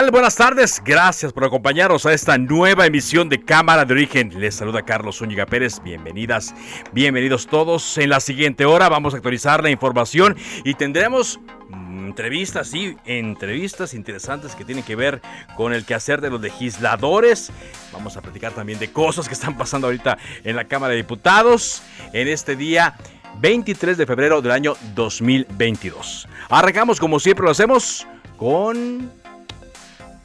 [0.00, 0.10] Tal?
[0.10, 0.80] Buenas tardes.
[0.82, 4.32] Gracias por acompañarnos a esta nueva emisión de Cámara de Origen.
[4.40, 5.82] Les saluda Carlos Zúñiga Pérez.
[5.82, 6.54] Bienvenidas,
[6.92, 7.98] bienvenidos todos.
[7.98, 13.92] En la siguiente hora vamos a actualizar la información y tendremos mm, entrevistas, sí, entrevistas
[13.92, 15.20] interesantes que tienen que ver
[15.54, 17.52] con el quehacer de los legisladores.
[17.92, 21.82] Vamos a platicar también de cosas que están pasando ahorita en la Cámara de Diputados
[22.14, 22.96] en este día
[23.40, 26.26] 23 de febrero del año 2022.
[26.48, 28.06] Arrancamos como siempre lo hacemos
[28.38, 29.19] con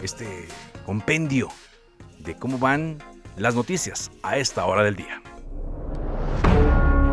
[0.02, 0.48] este
[0.86, 1.50] compendio
[2.20, 2.98] de cómo van
[3.38, 5.22] las noticias a esta hora del día.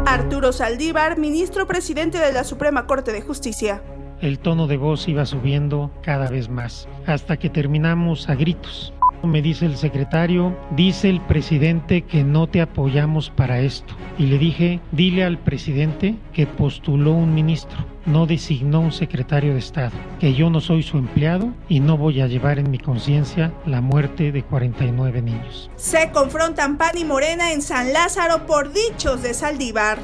[0.07, 3.83] Arturo Saldívar, ministro presidente de la Suprema Corte de Justicia.
[4.21, 8.93] El tono de voz iba subiendo cada vez más, hasta que terminamos a gritos.
[9.23, 13.95] Me dice el secretario, dice el presidente que no te apoyamos para esto.
[14.19, 19.61] Y le dije, dile al presidente que postuló un ministro, no designó un secretario de
[19.61, 23.53] Estado, que yo no soy su empleado y no voy a llevar en mi conciencia
[23.65, 25.71] la muerte de 49 niños.
[25.77, 29.99] Se confrontan PAN y Morena en San Lázaro por dichos de Saldívar.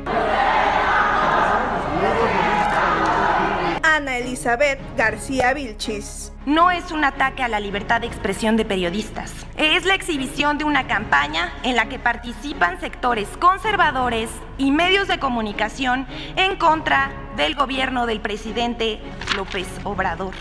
[3.99, 6.33] Ana Elizabeth García Vilchis.
[6.47, 9.33] No es un ataque a la libertad de expresión de periodistas.
[9.57, 15.19] Es la exhibición de una campaña en la que participan sectores conservadores y medios de
[15.19, 19.01] comunicación en contra del gobierno del presidente
[19.37, 20.33] López Obrador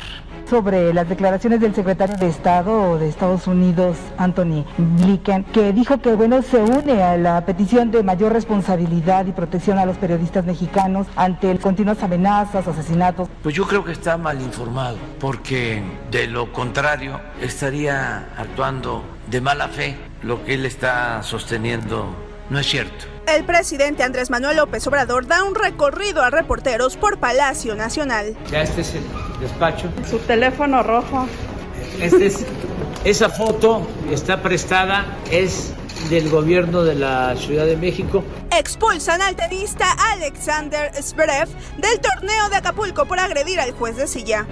[0.50, 6.16] sobre las declaraciones del secretario de Estado de Estados Unidos, Anthony Blinken, que dijo que
[6.16, 11.08] bueno se une a la petición de mayor responsabilidad y protección a los periodistas mexicanos
[11.16, 13.28] ante continuas amenazas, asesinatos.
[13.44, 15.82] Pues yo creo que está mal informado, porque
[16.12, 19.96] de lo contrario estaría actuando de mala fe.
[20.24, 22.08] Lo que él está sosteniendo
[22.50, 23.17] no es cierto.
[23.28, 28.38] El presidente Andrés Manuel López Obrador da un recorrido a reporteros por Palacio Nacional.
[28.50, 29.04] Ya este es el
[29.42, 29.90] despacho.
[30.10, 31.28] Su teléfono rojo.
[32.00, 32.46] Este es,
[33.04, 35.74] esa foto está prestada, es
[36.10, 38.24] del gobierno de la Ciudad de México.
[38.58, 44.48] Expulsan al tenista Alexander Zverev del torneo de Acapulco por agredir al juez de silla.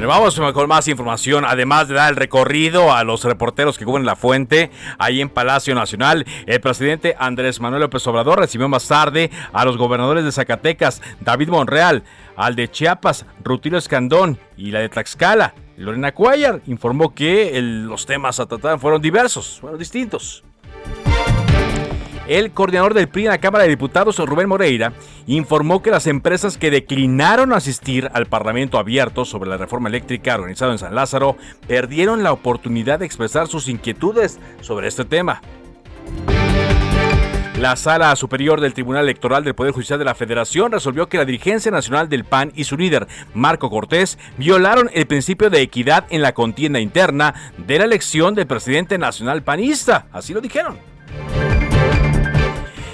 [0.00, 4.06] Bueno, vamos con más información, además de dar el recorrido a los reporteros que cubren
[4.06, 6.24] la fuente ahí en Palacio Nacional.
[6.46, 11.50] El presidente Andrés Manuel López Obrador recibió más tarde a los gobernadores de Zacatecas, David
[11.50, 12.02] Monreal,
[12.34, 15.52] al de Chiapas, Rutilio Escandón y la de Tlaxcala.
[15.76, 20.44] Lorena Cuellar informó que los temas a tratar fueron diversos, fueron distintos.
[22.30, 24.92] El coordinador del PRI en la Cámara de Diputados, Rubén Moreira,
[25.26, 30.70] informó que las empresas que declinaron asistir al Parlamento abierto sobre la reforma eléctrica organizado
[30.70, 31.36] en San Lázaro
[31.66, 35.42] perdieron la oportunidad de expresar sus inquietudes sobre este tema.
[37.58, 41.24] La Sala Superior del Tribunal Electoral del Poder Judicial de la Federación resolvió que la
[41.24, 46.22] dirigencia nacional del PAN y su líder, Marco Cortés, violaron el principio de equidad en
[46.22, 50.06] la contienda interna de la elección del presidente nacional panista.
[50.12, 50.78] Así lo dijeron.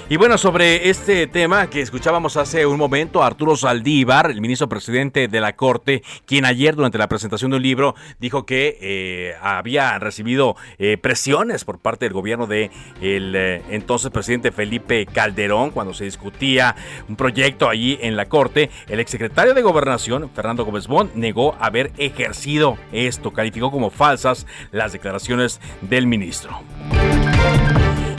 [0.09, 5.27] Y bueno, sobre este tema que escuchábamos hace un momento, Arturo Saldívar, el ministro presidente
[5.27, 9.99] de la Corte, quien ayer durante la presentación de un libro dijo que eh, había
[9.99, 12.71] recibido eh, presiones por parte del gobierno de
[13.01, 16.73] el eh, entonces presidente Felipe Calderón cuando se discutía
[17.09, 18.69] un proyecto allí en la Corte.
[18.87, 24.93] El exsecretario de Gobernación, Fernando Gómez Bond, negó haber ejercido esto, calificó como falsas las
[24.93, 26.61] declaraciones del ministro.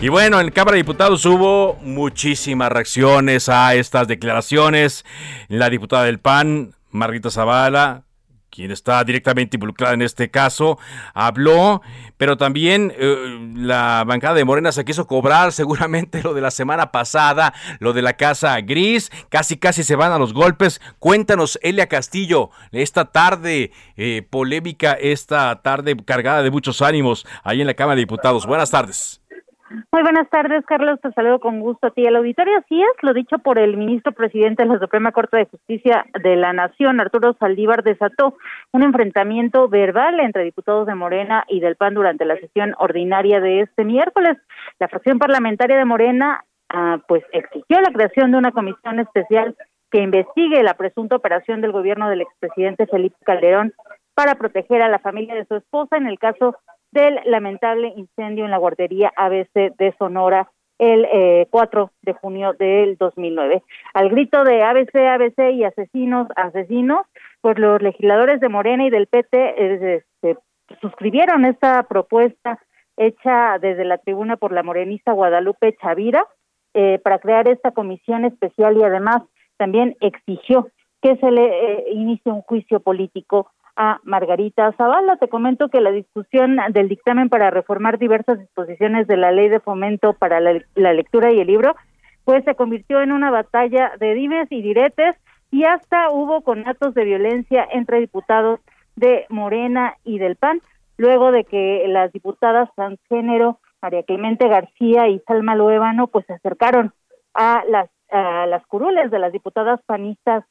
[0.01, 5.05] Y bueno, en Cámara de Diputados hubo muchísimas reacciones a estas declaraciones.
[5.49, 8.05] La diputada del PAN, Margarita Zavala,
[8.49, 10.79] quien está directamente involucrada en este caso,
[11.15, 11.83] habló,
[12.17, 16.93] pero también eh, la bancada de Morena se quiso cobrar seguramente lo de la semana
[16.93, 20.81] pasada, lo de la casa gris, casi casi se van a los golpes.
[21.01, 27.67] Cuéntanos, Elia Castillo, esta tarde eh, polémica, esta tarde cargada de muchos ánimos ahí en
[27.67, 28.47] la Cámara de Diputados.
[28.47, 29.21] Buenas tardes.
[29.71, 30.99] Muy buenas tardes, Carlos.
[31.01, 32.07] Te saludo con gusto a ti.
[32.07, 35.45] El auditorio así es, lo dicho por el ministro presidente de la Suprema Corte de
[35.45, 38.37] Justicia de la Nación, Arturo Saldívar, desató
[38.73, 43.61] un enfrentamiento verbal entre diputados de Morena y del PAN durante la sesión ordinaria de
[43.61, 44.39] este miércoles.
[44.79, 49.55] La fracción parlamentaria de Morena, ah, pues, exigió la creación de una comisión especial
[49.91, 53.75] que investigue la presunta operación del gobierno del expresidente Felipe Calderón
[54.15, 56.57] para proteger a la familia de su esposa en el caso
[56.93, 62.97] del lamentable incendio en la guardería ABC de Sonora el eh, 4 de junio del
[62.99, 63.63] 2009.
[63.95, 67.05] Al grito de ABC, ABC y asesinos, asesinos,
[67.41, 70.39] pues los legisladores de Morena y del PT eh, este,
[70.81, 72.61] suscribieron esta propuesta
[72.97, 76.27] hecha desde la tribuna por la morenista Guadalupe Chavira
[76.75, 79.23] eh, para crear esta comisión especial y además
[79.57, 80.69] también exigió
[81.01, 85.17] que se le eh, inicie un juicio político a Margarita Zavala.
[85.17, 89.61] Te comento que la discusión del dictamen para reformar diversas disposiciones de la ley de
[89.61, 91.77] fomento para la, lectura y el libro,
[92.25, 95.15] pues se convirtió en una batalla de dimes y diretes
[95.53, 98.59] y hasta hubo conatos de violencia entre diputados
[98.97, 100.61] de Morena y del PAN,
[100.97, 106.93] luego de que las diputadas transgénero María Clemente García y Salma Luevano pues se acercaron
[107.33, 110.43] a las a las curules de las diputadas panistas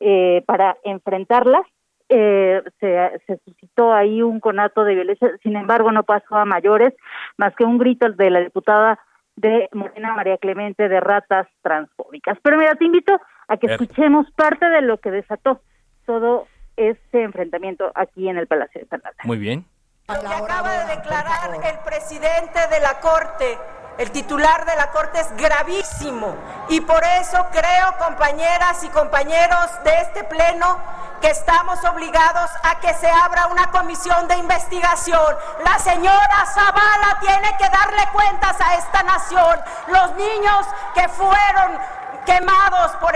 [0.00, 1.64] eh, para enfrentarlas
[2.08, 6.94] eh, se, se, suscitó ahí un conato de violencia, sin embargo no pasó a mayores,
[7.36, 8.98] más que un grito de la diputada
[9.36, 12.38] de Morena María Clemente de ratas transfóbicas.
[12.42, 15.60] Pero mira, te invito a que escuchemos parte de lo que desató
[16.06, 16.46] todo
[16.76, 19.64] este enfrentamiento aquí en el Palacio de San Muy bien.
[20.08, 23.56] Lo que acaba de declarar el presidente de la Corte
[23.98, 26.36] el titular de la Corte es gravísimo
[26.68, 30.78] y por eso creo, compañeras y compañeros de este Pleno,
[31.20, 35.36] que estamos obligados a que se abra una comisión de investigación.
[35.64, 39.60] La señora Zavala tiene que darle cuentas a esta nación.
[39.88, 41.78] Los niños que fueron
[42.26, 43.14] quemados por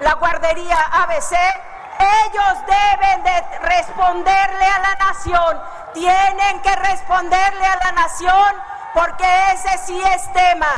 [0.00, 1.36] la guardería ABC,
[2.24, 5.62] ellos deben de responderle a la nación.
[5.94, 10.68] Tienen que responderle a la nación porque ese sí es tema.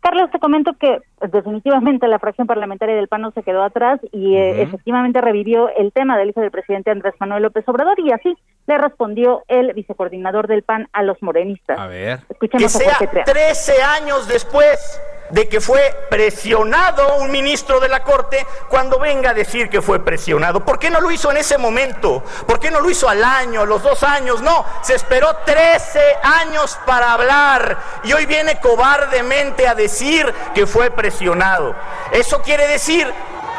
[0.00, 4.36] Carlos, te comento que definitivamente la fracción parlamentaria del PAN no se quedó atrás y
[4.36, 8.36] eh, efectivamente revivió el tema del hijo del presidente Andrés Manuel López Obrador y así
[8.66, 11.78] le respondió el vicecoordinador del PAN a los morenistas.
[11.78, 12.20] A ver.
[12.28, 15.00] Escuchemos que sea 13 años después
[15.30, 20.04] de que fue presionado un ministro de la Corte cuando venga a decir que fue
[20.04, 20.64] presionado.
[20.64, 22.22] ¿Por qué no lo hizo en ese momento?
[22.46, 24.42] ¿Por qué no lo hizo al año, los dos años?
[24.42, 30.90] No, se esperó 13 años para hablar y hoy viene cobardemente a decir que fue
[30.90, 31.09] presionado.
[32.12, 33.06] Eso quiere decir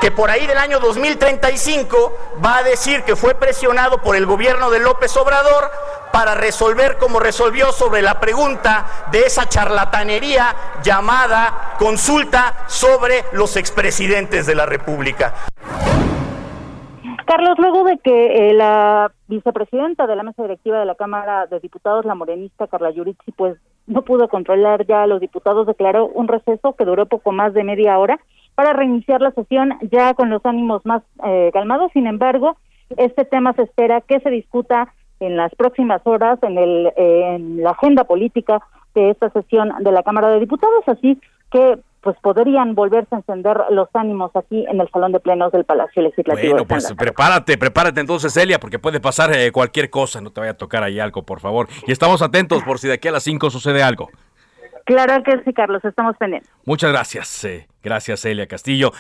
[0.02, 4.72] que por ahí del año 2035 va a decir que fue presionado por el gobierno
[4.72, 5.70] de López Obrador
[6.12, 14.48] para resolver como resolvió sobre la pregunta de esa charlatanería llamada consulta sobre los expresidentes
[14.48, 15.36] de la República.
[17.26, 21.60] Carlos, luego de que eh, la vicepresidenta de la mesa directiva de la Cámara de
[21.60, 23.58] Diputados, la morenista Carla Yuritsi, pues
[23.88, 27.64] no pudo controlar ya a los diputados, declaró un receso que duró poco más de
[27.64, 28.20] media hora
[28.56, 31.92] para reiniciar la sesión ya con los ánimos más eh, calmados.
[31.94, 32.58] Sin embargo,
[32.98, 37.64] este tema se espera que se discuta en las próximas horas en, el, eh, en
[37.64, 38.62] la agenda política
[38.94, 41.20] de esta sesión de la Cámara de Diputados, así
[41.52, 45.66] que pues podrían volverse a encender los ánimos aquí en el salón de plenos del
[45.66, 46.54] Palacio Legislativo.
[46.54, 50.54] Bueno, pues prepárate, prepárate entonces, Celia, porque puede pasar eh, cualquier cosa, no te vaya
[50.54, 51.68] a tocar ahí algo, por favor.
[51.86, 54.10] Y estamos atentos por si de aquí a las 5 sucede algo.
[54.86, 56.52] Claro que sí, Carlos, estamos pendientes.
[56.66, 58.92] Muchas gracias, eh, gracias Celia Castillo.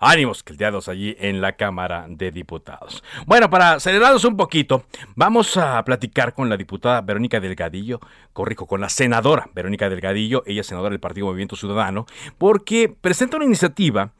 [0.00, 3.02] Ánimos día allí en la Cámara de Diputados.
[3.26, 4.84] Bueno, para acelerarnos un poquito,
[5.16, 7.98] vamos a platicar con la diputada Verónica Delgadillo,
[8.32, 12.06] corrijo, con la senadora Verónica Delgadillo, ella es senadora del Partido Movimiento Ciudadano,
[12.38, 14.12] porque presenta una iniciativa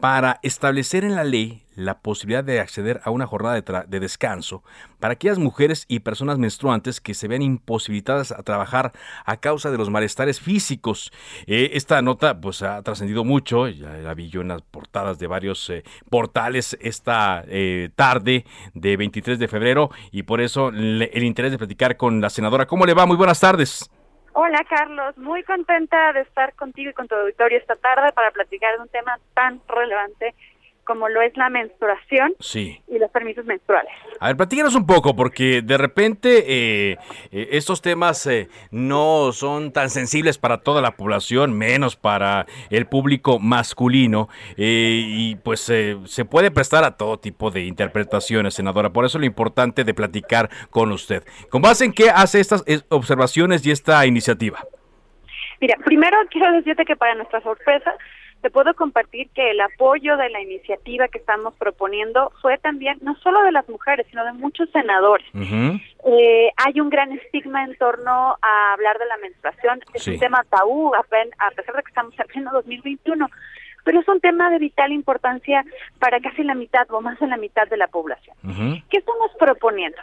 [0.00, 4.64] para establecer en la ley la posibilidad de acceder a una jornada de, descanso
[4.98, 8.92] para aquellas mujeres y personas menstruantes que se vean imposibilitadas a trabajar
[9.24, 11.12] a causa de los malestares físicos.
[11.46, 15.28] Eh, esta nota pues ha trascendido mucho, ya la vi yo en las portadas de
[15.28, 21.52] varios eh, portales esta eh, tarde de 23 de febrero y por eso el interés
[21.52, 22.66] de platicar con la senadora.
[22.66, 23.06] ¿Cómo le va?
[23.06, 23.88] Muy buenas tardes.
[24.40, 28.72] Hola Carlos, muy contenta de estar contigo y con tu auditorio esta tarde para platicar
[28.76, 30.32] de un tema tan relevante
[30.88, 32.80] como lo es la menstruación Sí.
[32.88, 33.92] y los permisos menstruales.
[34.20, 36.96] A ver, platícanos un poco, porque de repente eh,
[37.30, 42.86] eh, estos temas eh, no son tan sensibles para toda la población, menos para el
[42.86, 48.88] público masculino, eh, y pues eh, se puede prestar a todo tipo de interpretaciones, senadora.
[48.90, 51.22] Por eso lo importante de platicar con usted.
[51.50, 54.64] ¿Con base en qué hace estas observaciones y esta iniciativa?
[55.60, 57.92] Mira, primero quiero decirte que para nuestra sorpresa
[58.40, 63.16] te puedo compartir que el apoyo de la iniciativa que estamos proponiendo fue también no
[63.16, 65.26] solo de las mujeres, sino de muchos senadores.
[66.04, 69.80] Eh, hay un gran estigma en torno a hablar de la menstruación.
[69.92, 70.12] Es Sí.
[70.12, 73.28] un tema tabú, a, pesar de que estamos en pleno 2021,
[73.88, 75.64] pero es un tema de vital importancia
[75.98, 78.36] para casi la mitad o más de la mitad de la población.
[78.90, 79.96] ¿Qué estamos proponiendo?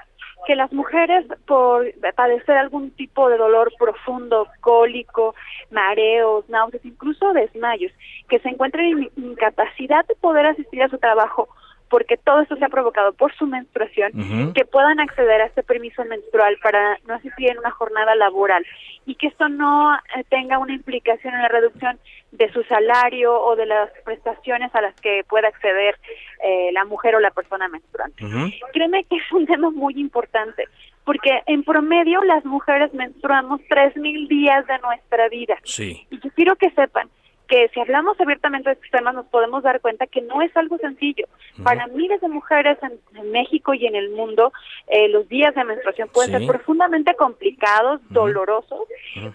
[0.47, 5.35] Que las mujeres, por padecer algún tipo de dolor profundo, cólico,
[5.69, 7.91] mareos, náuseas, incluso desmayos,
[8.27, 11.47] que se encuentren en incapacidad de poder asistir a su trabajo
[11.89, 16.03] porque todo esto se ha provocado por su menstruación, que puedan acceder a este permiso
[16.05, 18.65] menstrual para no asistir en una jornada laboral
[19.05, 21.99] y que esto no eh, tenga una implicación en la reducción
[22.31, 25.95] de su salario o de las prestaciones a las que pueda acceder
[26.43, 28.25] eh, la mujer o la persona menstruante.
[28.73, 30.67] Créeme que es un tema muy importante,
[31.03, 35.55] porque en promedio las mujeres menstruamos 3.000 días de nuestra vida.
[35.63, 36.05] Sí.
[36.09, 37.09] Y yo quiero que sepan
[37.47, 40.77] que si hablamos abiertamente de estos temas nos podemos dar cuenta que no es algo
[40.77, 41.25] sencillo.
[41.63, 44.51] Para miles de mujeres en, en México y en el mundo,
[44.87, 46.37] eh, los días de menstruación pueden Sí.
[46.39, 48.81] ser profundamente complicados, dolorosos,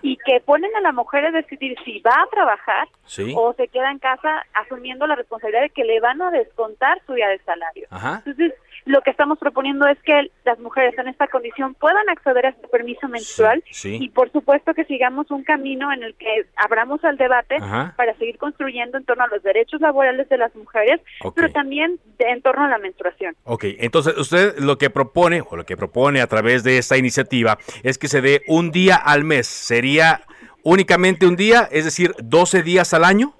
[0.02, 3.32] y que ponen a la mujer a decidir si va a trabajar Sí.
[3.36, 7.14] o se queda en casa asumiendo la responsabilidad de que le van a descontar su
[7.14, 7.86] día de salario.
[7.90, 8.22] Ajá.
[8.26, 8.52] Entonces,
[8.84, 12.66] lo que estamos proponiendo es que las mujeres en esta condición puedan acceder a este
[12.68, 13.98] permiso menstrual sí.
[14.00, 17.94] y por supuesto que sigamos un camino en el que abramos el debate Ajá.
[17.96, 21.00] para seguir construyendo en torno a los derechos laborales de las mujeres,
[21.34, 23.34] pero también de- en torno a la menstruación.
[23.44, 27.58] Ok, entonces usted lo que propone, o lo que propone a través de esta iniciativa,
[27.82, 29.46] es que se dé un día al mes.
[29.46, 30.22] ¿Sería
[30.62, 33.34] únicamente un día, es decir, 12 días al año?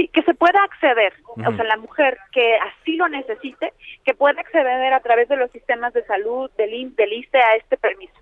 [0.00, 4.40] Sí, que se pueda acceder, o sea, la mujer que así lo necesite, que pueda
[4.40, 8.14] acceder a través de los sistemas de salud, del IN, del ISSSTE a este permiso.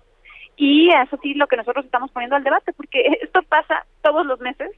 [0.57, 4.41] Y eso sí, lo que nosotros estamos poniendo al debate, porque esto pasa todos los
[4.41, 4.71] meses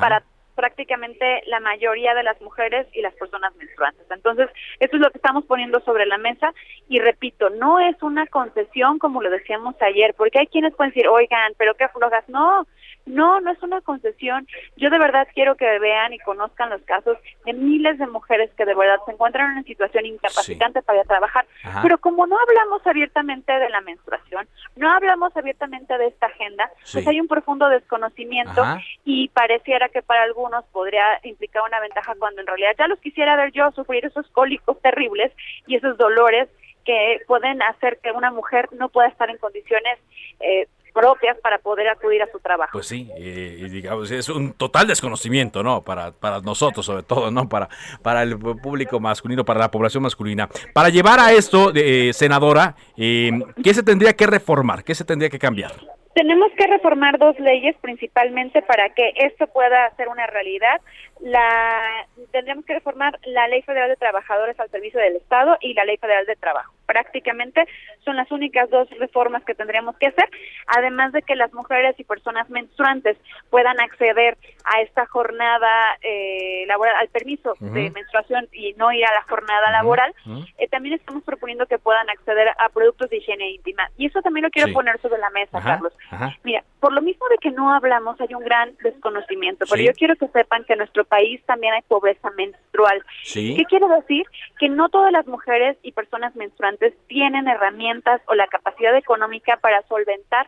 [0.00, 0.22] para
[0.60, 4.04] prácticamente la mayoría de las mujeres y las personas menstruantes.
[4.10, 6.52] Entonces, eso es lo que estamos poniendo sobre la mesa
[6.86, 11.08] y repito, no es una concesión como lo decíamos ayer, porque hay quienes pueden decir,
[11.08, 12.28] oigan, pero qué flojas.
[12.28, 12.66] No,
[13.06, 14.46] no, no es una concesión.
[14.76, 18.66] Yo de verdad quiero que vean y conozcan los casos de miles de mujeres que
[18.66, 21.46] de verdad se encuentran en una situación incapacitante para trabajar.
[21.64, 21.80] Ajá.
[21.82, 27.06] Pero como no hablamos abiertamente de la menstruación, no hablamos abiertamente de esta agenda, pues
[27.06, 28.80] hay un profundo desconocimiento Ajá.
[29.04, 33.36] y pareciera que para algunos podría implicar una ventaja cuando en realidad ya los quisiera
[33.36, 35.32] ver yo sufrir esos cólicos terribles
[35.66, 36.48] y esos dolores
[36.84, 39.98] que pueden hacer que una mujer no pueda estar en condiciones
[40.40, 42.72] eh, propias para poder acudir a su trabajo.
[42.72, 45.82] Pues sí, eh, y digamos, es un total desconocimiento, ¿no?
[45.82, 47.48] Para, para nosotros, sobre todo, ¿no?
[47.48, 47.68] Para,
[48.02, 50.48] para el público masculino, para la población masculina.
[50.74, 53.30] Para llevar a esto, eh, senadora, eh,
[53.62, 54.84] ¿qué se tendría que reformar?
[54.84, 55.72] ¿Qué se tendría que cambiar?
[56.14, 60.80] Tenemos que reformar dos leyes principalmente para que esto pueda ser una realidad.
[61.22, 65.84] La tendríamos que reformar la Ley Federal de Trabajadores al Servicio del Estado y la
[65.84, 66.72] Ley Federal de Trabajo.
[66.86, 67.68] Prácticamente
[68.04, 70.28] son las únicas dos reformas que tendríamos que hacer,
[70.66, 73.16] además de que las mujeres y personas menstruantes
[73.50, 75.68] puedan acceder a esta jornada
[76.02, 80.14] eh, laboral, al permiso de menstruación y no ir a la jornada laboral.
[80.58, 83.88] Eh, también estamos proponiendo que puedan acceder a productos de higiene íntima.
[83.98, 84.74] Y eso también lo quiero Sí.
[84.74, 85.92] poner sobre la mesa, Ajá, Carlos.
[86.10, 86.36] ajá.
[86.44, 89.86] Mira, por lo mismo de que no hablamos, hay un gran desconocimiento, pero Sí.
[89.86, 93.02] yo quiero que sepan que en nuestro país también hay pobreza menstrual.
[93.22, 93.54] Sí.
[93.56, 94.24] ¿Qué quiere decir?
[94.58, 99.82] Que no todas las mujeres y personas menstruantes tienen herramientas o la capacidad económica para
[99.82, 100.46] solventar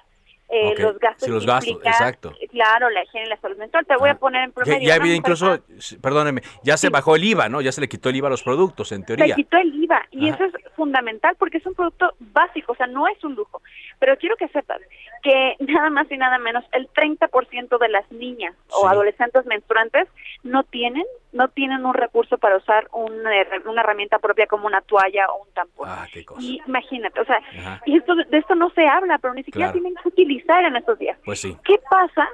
[0.49, 1.25] eh, Ok, los gastos.
[1.27, 2.33] sí, los gastos, implica, exacto.
[2.51, 3.87] Claro, la higiene y la salud menstrual.
[3.87, 4.79] Te voy a poner en Ya, promedio.
[4.89, 5.59] ya una había incluso,
[6.03, 7.61] perdóneme, ya se bajó el IVA, ¿no?
[7.61, 9.35] Ya se le quitó el IVA a los productos, en Se teoría.
[9.35, 10.45] quitó el IVA y Ajá.
[10.45, 13.63] eso es fundamental porque es un producto básico, o sea, no es un lujo.
[13.99, 14.81] Pero quiero que sepas
[15.23, 20.09] que nada más y nada menos el 30% de las niñas o adolescentes menstruantes
[20.43, 24.81] no tienen no tienen un recurso para usar un, eh, una herramienta propia como una
[24.83, 25.89] toalla o un tampón.
[25.91, 26.41] Ah, qué cosa.
[26.43, 27.81] Y imagínate, o sea, Ajá.
[27.87, 29.81] y esto de esto no se habla, pero ni siquiera Claro.
[29.81, 31.19] tienen que utilizar en estos días.
[31.25, 31.57] Pues sí.
[31.65, 32.29] ¿Qué pasa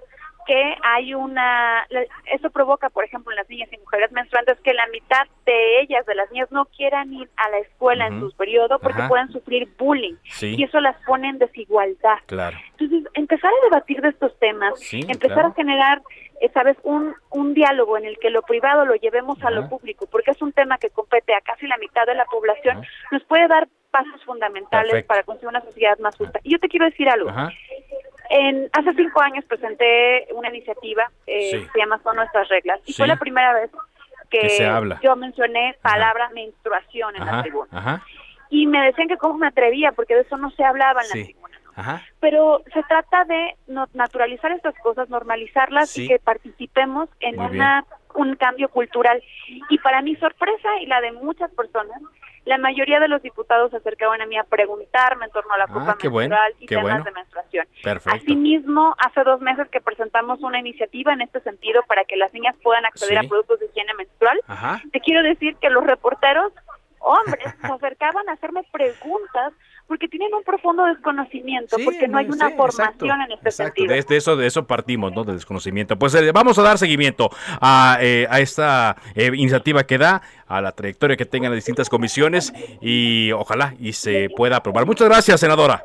[0.48, 1.86] que hay una,
[2.24, 6.06] eso provoca, por ejemplo, en las niñas y mujeres menstruantes, que la mitad de ellas,
[6.06, 9.68] de las niñas, no quieran ir a la escuela en su periodo porque pueden sufrir
[9.78, 12.16] bullying y eso las pone en desigualdad.
[12.24, 12.56] Claro.
[12.78, 16.00] Entonces, empezar a debatir de estos temas, empezar a generar,
[16.40, 20.06] eh, sabes, un, un diálogo en el que lo privado lo llevemos a lo público,
[20.10, 23.46] porque es un tema que compete a casi la mitad de la población, nos puede
[23.48, 26.40] dar pasos fundamentales para construir una sociedad más justa.
[26.42, 27.30] Y yo te quiero decir algo.
[28.30, 32.92] En, hace cinco años presenté una iniciativa eh, que se llama Son Nuestras Reglas y
[32.92, 33.70] fue la primera vez
[34.30, 38.02] que, yo mencioné palabra menstruación en la tribuna.
[38.50, 41.24] Y me decían que cómo me atrevía porque de eso no se hablaba en la
[41.24, 42.02] tribuna.
[42.20, 43.56] Pero se trata de
[43.94, 49.22] naturalizar estas cosas, normalizarlas y que participemos en una un cambio cultural.
[49.70, 52.00] Y para mi sorpresa y la de muchas personas,
[52.48, 55.64] la mayoría de los diputados se acercaban a mí a preguntarme en torno a la
[55.64, 57.66] ah, copa menstrual y temas de menstruación.
[58.06, 62.56] Asimismo, hace dos meses que presentamos una iniciativa en este sentido para que las niñas
[62.62, 64.40] puedan acceder a productos de higiene menstrual.
[64.90, 66.54] Te quiero decir que los reporteros
[67.00, 69.52] hombres se acercaban a hacerme preguntas
[69.88, 73.94] porque tienen un profundo desconocimiento, porque no hay una formación en este sentido.
[73.94, 75.24] De, eso, de eso partimos, ¿no?
[75.24, 75.98] De desconocimiento.
[75.98, 77.30] Pues eh, vamos a dar seguimiento
[77.60, 81.88] a, eh, a esta eh, iniciativa que da, a la trayectoria que tengan las distintas
[81.88, 82.52] comisiones
[82.82, 84.84] y ojalá y se pueda aprobar.
[84.84, 85.84] Muchas gracias, senadora.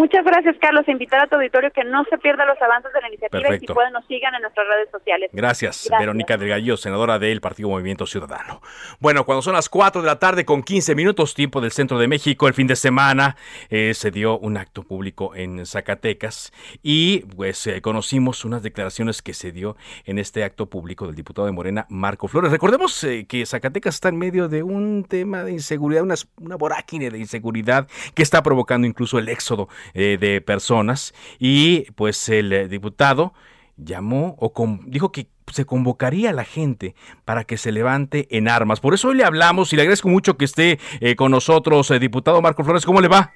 [0.00, 0.88] Muchas gracias, Carlos.
[0.88, 3.66] Invitar a tu auditorio que no se pierda los avances de la iniciativa y si
[3.66, 5.28] pueden nos sigan en nuestras redes sociales.
[5.30, 8.62] Gracias, Verónica Delgadillo, senadora del Partido Movimiento Ciudadano.
[8.98, 12.08] Bueno, cuando son las 4 de la tarde con 15 minutos, tiempo del centro de
[12.08, 13.36] México, el fin de semana
[13.68, 16.50] eh, se dio un acto público en Zacatecas
[16.82, 19.76] y pues eh, conocimos unas declaraciones que se dio
[20.06, 22.50] en este acto público del diputado de Morena, Marco Flores.
[22.50, 27.10] Recordemos eh, que Zacatecas está en medio de un tema de inseguridad, una, una vorágine
[27.10, 32.68] de inseguridad que está provocando incluso el éxodo eh, de personas y pues el eh,
[32.68, 33.32] diputado
[33.76, 34.52] llamó o
[34.86, 36.94] dijo que se convocaría a la gente
[37.24, 38.78] para que se levante en armas.
[38.78, 42.40] Por eso hoy le hablamos y le agradezco mucho que esté eh, con nosotros, diputado
[42.40, 42.86] Marco Flores.
[42.86, 43.32] ¿Cómo le va?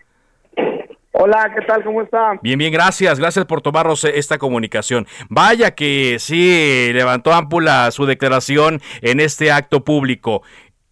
[1.12, 1.82] Hola, ¿qué tal?
[1.82, 2.38] ¿Cómo está?
[2.42, 3.18] Bien, bien, gracias.
[3.18, 5.06] Gracias por tomarnos esta comunicación.
[5.28, 10.42] Vaya que sí levantó ámpula su declaración en este acto público.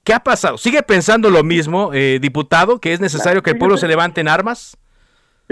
[0.05, 0.59] ¿Qué ha pasado?
[0.59, 1.91] ¿Sigue pensando lo mismo,
[2.21, 4.77] diputado, que es necesario que el pueblo se levante en armas?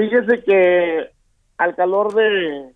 [0.01, 1.11] Fíjese que
[1.59, 2.73] al calor de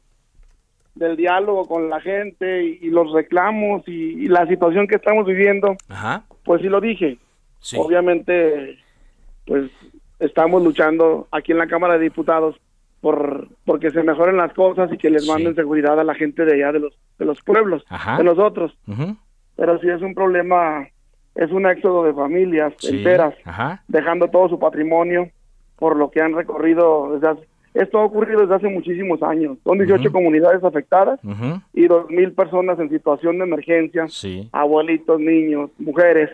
[0.95, 5.75] del diálogo con la gente y, los reclamos y, la situación que estamos viviendo,
[6.45, 7.19] pues sí lo dije.
[7.77, 8.79] Obviamente,
[9.47, 9.71] pues
[10.21, 12.57] estamos luchando aquí en la Cámara de Diputados
[13.01, 16.55] por porque se mejoren las cosas y que les manden seguridad a la gente de
[16.55, 17.85] allá de los de los pueblos,
[18.19, 18.77] de nosotros.
[19.57, 20.87] Pero si es un problema,
[21.35, 23.35] es un éxodo de familias enteras,
[23.89, 25.31] dejando todo su patrimonio
[25.77, 29.59] por lo que han recorrido desde hace, esto ha ocurrido desde hace muchísimos años.
[29.65, 31.19] Son 18 comunidades afectadas
[31.73, 34.07] y 2.000 personas en situación de emergencia,
[34.53, 36.31] abuelitos, niños, mujeres.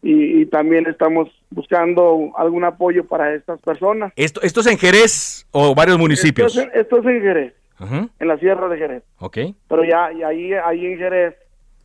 [0.00, 4.12] Y, también estamos buscando algún apoyo para estas personas.
[4.14, 6.56] ¿Esto, esto es en Jerez o varios municipios?
[6.56, 7.54] Esto es, en Jerez,
[8.20, 9.02] en la Sierra de Jerez.
[9.18, 9.38] Ok.
[9.68, 11.34] Pero ya ahí, ahí en Jerez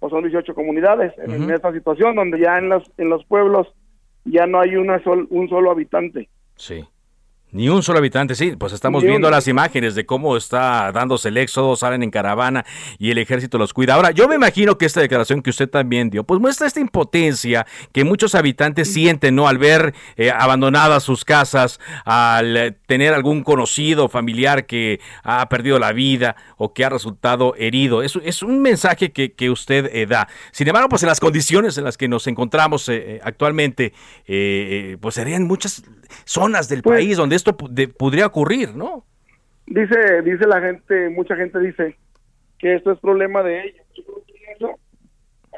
[0.04, 3.74] pues son 18 comunidades en, esta situación donde ya en los, en los pueblos
[4.26, 6.28] ya no hay una sol, un solo habitante.
[6.56, 6.86] Sí.
[7.54, 11.38] Ni un solo habitante, sí, pues estamos viendo las imágenes de cómo está dándose el
[11.38, 12.66] éxodo, salen en caravana
[12.98, 13.94] y el ejército los cuida.
[13.94, 17.68] Ahora, yo me imagino que esta declaración que usted también dio, pues muestra esta impotencia
[17.92, 19.48] que muchos habitantes sienten, ¿no?
[19.48, 25.78] Al ver eh, abandonadas sus casas, al eh, tener algún conocido, familiar que ha perdido
[25.78, 28.02] la vida o que ha resultado herido.
[28.02, 30.28] Es, es un mensaje que, que usted eh, da.
[30.52, 32.90] Sin embargo, pues en las condiciones en las que nos encontramos
[33.22, 33.94] actualmente,
[35.00, 35.84] pues serían muchas
[36.26, 39.06] zonas del pues país donde esto podría ocurrir, ¿no?
[39.66, 41.96] Dice, dice la gente, mucha gente dice
[42.60, 43.86] que esto es problema de ellos.
[43.96, 44.04] Yo
[44.58, 44.80] creo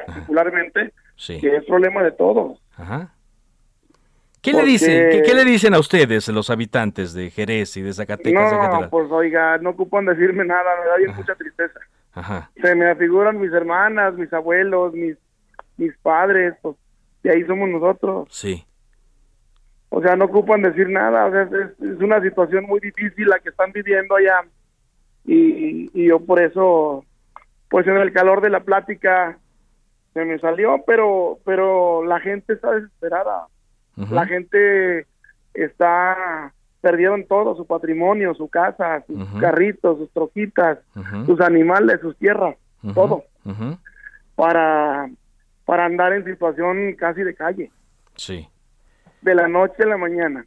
[0.06, 0.94] particularmente,
[1.28, 2.62] que es problema de todos.
[4.42, 5.24] ¿Qué le dicen?
[5.24, 8.52] ¿Qué, le dicen a ustedes, los habitantes de Jerez y de Zacatecas?
[8.52, 11.80] No, pues oiga, no ocupan decirme nada, me da bien mucha tristeza.
[12.62, 15.18] Se me afiguran mis hermanas, mis abuelos, mis,
[15.78, 16.76] mis padres, pues,
[17.24, 18.28] y ahí somos nosotros.
[18.30, 18.66] Sí
[19.90, 23.50] o sea, no ocupan decir nada, o sea, es, una situación muy difícil la que
[23.50, 24.42] están viviendo allá.
[25.24, 27.04] Y, yo por eso,
[27.70, 29.38] pues en el calor de la plática
[30.14, 33.48] se me salió, pero, pero la gente está desesperada,
[33.96, 35.08] la gente
[35.54, 40.80] está, perdieron todo, su patrimonio, su casa, sus carritos, sus troquitas,
[41.26, 42.56] sus animales, sus tierras,
[42.94, 43.24] todo,
[44.36, 45.10] para,
[45.66, 47.72] para andar en situación casi de calle.
[48.16, 48.48] Sí
[49.26, 50.46] de la noche a la mañana.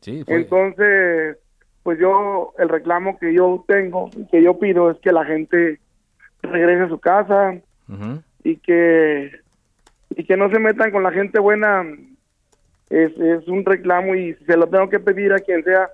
[0.00, 1.38] Sí, Entonces,
[1.84, 5.78] pues yo, el reclamo que yo tengo, que yo pido es que la gente
[6.42, 7.54] regrese a su casa
[8.42, 9.30] y que
[10.16, 11.84] y que no se metan con la gente buena.
[12.88, 15.90] Es, es un reclamo y se lo tengo que pedir a quien sea,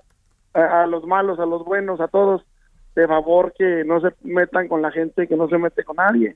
[0.53, 2.43] a, los malos, a los buenos, a todos,
[2.95, 6.35] de favor que no se metan con la gente, que no se mete con nadie,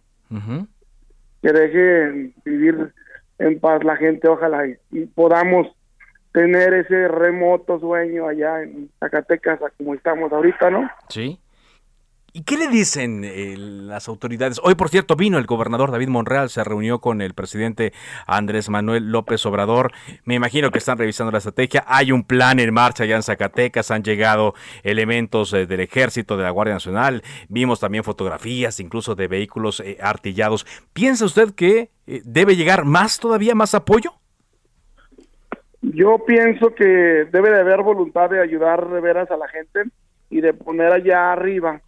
[1.42, 2.94] que dejen vivir
[3.42, 5.68] en paz la gente, ojalá y podamos
[6.32, 10.90] tener ese remoto sueño allá en Zacatecas como estamos ahorita, ¿no?
[11.10, 11.40] Sí.
[12.34, 14.62] ¿Y qué le dicen eh, las autoridades?
[14.64, 17.92] Hoy, por cierto, vino el gobernador David Monreal, se reunió con el presidente
[18.26, 19.92] Andrés Manuel López Obrador.
[20.24, 21.84] Me imagino que están revisando la estrategia.
[21.88, 26.44] Hay un plan en marcha allá en Zacatecas, han llegado elementos eh, del ejército, de
[26.44, 27.22] la Guardia Nacional.
[27.50, 30.66] Vimos también fotografías, incluso de vehículos eh, artillados.
[30.94, 34.14] ¿Piensa usted que debe llegar más todavía, más apoyo?
[35.82, 39.84] Yo pienso que debe de haber voluntad de ayudar de veras a la gente
[40.30, 41.82] y de poner allá arriba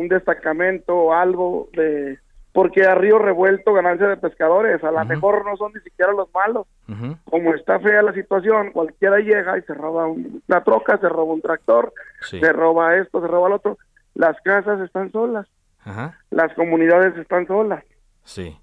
[0.00, 2.18] un destacamento o algo de
[2.52, 6.28] porque a río revuelto ganancia de pescadores, a lo mejor no son ni siquiera los
[6.34, 6.66] malos.
[7.24, 11.42] Como está fea la situación, cualquiera llega y se roba una troca, se roba un
[11.42, 11.92] tractor,
[12.28, 13.78] se roba esto, se roba lo otro.
[14.14, 15.46] Las casas están solas,
[16.30, 17.84] las comunidades están solas.
[18.24, 18.58] Sí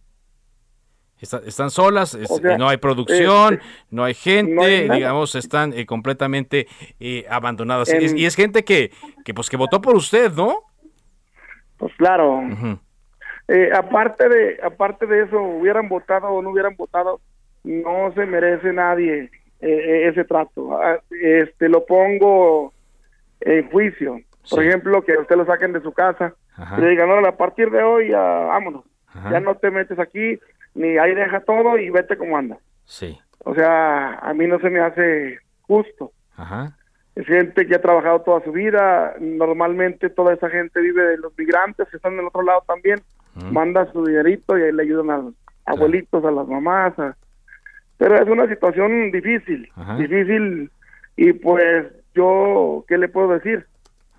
[1.19, 2.17] están solas,
[2.59, 6.67] no hay producción, este, no hay gente, digamos, están eh, completamente
[6.99, 7.89] eh, abandonadas.
[7.91, 8.91] y, es, gente que,
[9.25, 10.66] que, pues, que votó por usted, ¿no?
[11.77, 12.43] Pues claro.
[13.47, 17.21] Eh, aparte de aparte de eso, hubieran votado o no hubieran votado,
[17.63, 20.77] no se merece nadie ese trato.
[20.81, 22.73] Ah, este lo pongo
[23.41, 24.19] en juicio.
[24.49, 26.33] Por ejemplo, que usted lo saquen de su casa
[26.77, 28.85] y le digan, no, a partir de hoy, ya, vámonos.
[29.31, 30.39] Ya no te metes aquí,
[30.75, 32.57] ni ahí deja todo y vete como anda.
[32.85, 33.19] Sí.
[33.39, 36.11] O sea, a mí no se me hace justo.
[36.35, 36.76] Ajá.
[37.17, 41.35] Es gente que ha trabajado toda su vida, normalmente toda esa gente vive de los
[41.35, 43.01] migrantes que están del otro lado también,
[43.51, 45.33] manda su dinerito y ahí le ayudan a los
[45.65, 46.93] abuelitos, a las mamás,
[47.97, 50.69] pero es una situación difícil, difícil.
[51.15, 53.65] Y pues yo, ¿qué le puedo decir?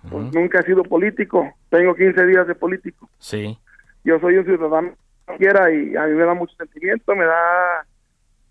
[0.09, 3.09] Pues nunca he sido político, tengo 15 días de político.
[3.17, 3.57] Sí.
[4.03, 4.91] Yo soy un ciudadano
[5.37, 7.85] quiera y a mí me da mucho sentimiento, me da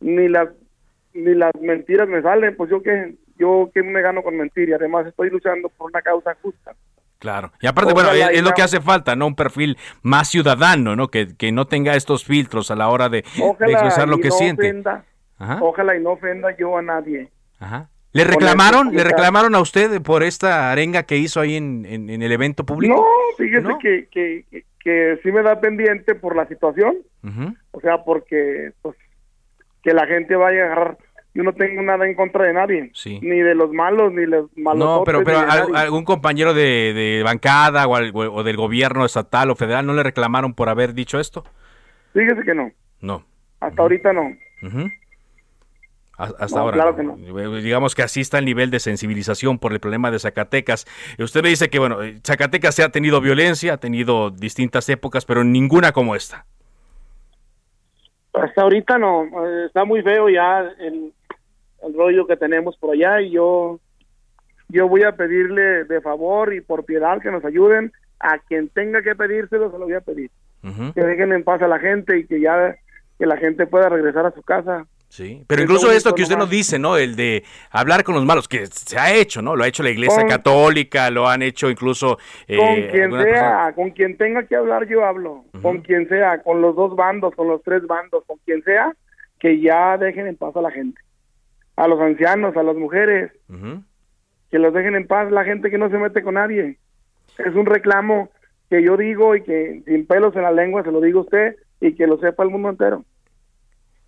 [0.01, 0.49] ni las
[1.13, 4.73] ni las mentiras me salen, pues yo que yo que me gano con mentir y
[4.73, 6.75] además estoy luchando por una causa justa.
[7.19, 7.53] Claro.
[7.61, 9.27] Y aparte, bueno, es, lo que hace falta, ¿no?
[9.27, 11.09] Un perfil más ciudadano, ¿no?
[11.09, 14.83] Que, que no tenga estos filtros a la hora de, expresar lo que siente.
[15.61, 17.31] Ojalá y no ofenda yo a nadie.
[17.59, 17.89] Ajá.
[18.13, 22.33] ¿Le reclamaron, le reclamaron a usted por esta arenga que hizo ahí en, en, el
[22.33, 22.95] evento público?
[22.95, 23.05] No,
[23.37, 26.97] fíjese Que, que, que sí me da pendiente por la situación,
[27.73, 28.97] o sea, porque pues
[29.83, 30.99] que la gente vaya a agarrar
[31.39, 34.85] yo no tengo nada en contra de nadie, ni de los malos, ni los malos.
[34.85, 40.03] No, pero, pero algún compañero de, bancada o, del gobierno estatal o federal no le
[40.03, 41.45] reclamaron por haber dicho esto.
[42.13, 42.73] Fíjese que no.
[43.01, 43.25] No.
[43.61, 44.37] Hasta ahorita no.
[46.17, 46.75] Hasta ahora.
[46.75, 47.17] Claro que no.
[47.17, 50.87] Eh, digamos que así está el nivel de sensibilización por el problema de Zacatecas.
[51.21, 55.25] Usted me dice que, bueno, eh, Zacatecas se ha tenido violencia, ha tenido distintas épocas,
[55.25, 56.47] pero ninguna como esta.
[58.33, 59.23] Hasta ahorita no.
[59.47, 61.13] Eh, está muy feo ya el,
[61.95, 63.81] rollo que tenemos por allá y yo,
[64.69, 67.93] yo voy a pedirle de favor y por piedad que nos ayuden.
[68.21, 70.31] A quien tenga que pedírselo, se lo voy a pedir.
[70.95, 72.77] Que dejen en paz a la gente y que ya
[73.17, 76.51] que la gente pueda regresar a su casa Sí, pero incluso esto que usted nos
[76.51, 76.99] dice, ¿no?
[76.99, 79.57] El de hablar con los malos, que se ha hecho, ¿no?
[79.57, 82.19] Lo ha hecho la Iglesia Católica, lo han hecho incluso...
[82.47, 86.61] Eh, con quien sea, con quien tenga que hablar yo hablo, con quien sea, con
[86.61, 88.95] los dos bandos, con los tres bandos, con quien sea,
[89.39, 91.01] que ya dejen en paz a la gente,
[91.79, 93.31] a los ancianos, a las mujeres,
[94.51, 96.77] que los dejen en paz la gente que no se mete con nadie.
[97.39, 98.31] Es un reclamo
[98.69, 101.57] que yo digo y que sin pelos en la lengua se lo digo a usted
[101.81, 103.05] y que lo sepa el mundo entero.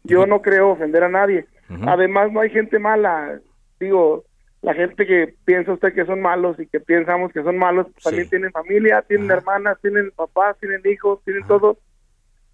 [0.02, 1.46] Yo no creo ofender a nadie.
[1.86, 3.38] Además, no hay gente mala.
[3.78, 4.24] Digo,
[4.62, 8.28] la gente que piensa usted que son malos y que pensamos que son malos, también
[8.28, 11.78] tienen familia, tienen hermanas, tienen papás, tienen hijos, tienen todo.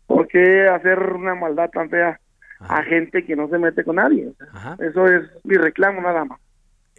[0.07, 2.21] ¿Por qué hacer una maldad tan fea
[2.61, 4.33] a gente que no se mete con nadie?
[4.79, 6.41] Eso es mi reclamo nada más.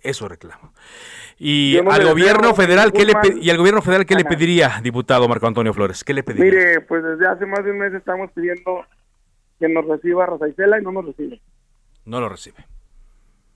[0.02, 0.74] Eso reclamo.
[1.40, 5.48] Y al gobierno federal, ¿qué le y al gobierno federal qué le pediría, diputado Marco
[5.48, 6.04] Antonio Flores?
[6.04, 6.46] ¿Qué le pediría?
[6.46, 8.86] Mire, pues desde hace más de un mes estamos pidiendo
[9.60, 11.42] que nos reciba Rosa Isela y no nos recibe.
[12.06, 12.66] No lo recibe.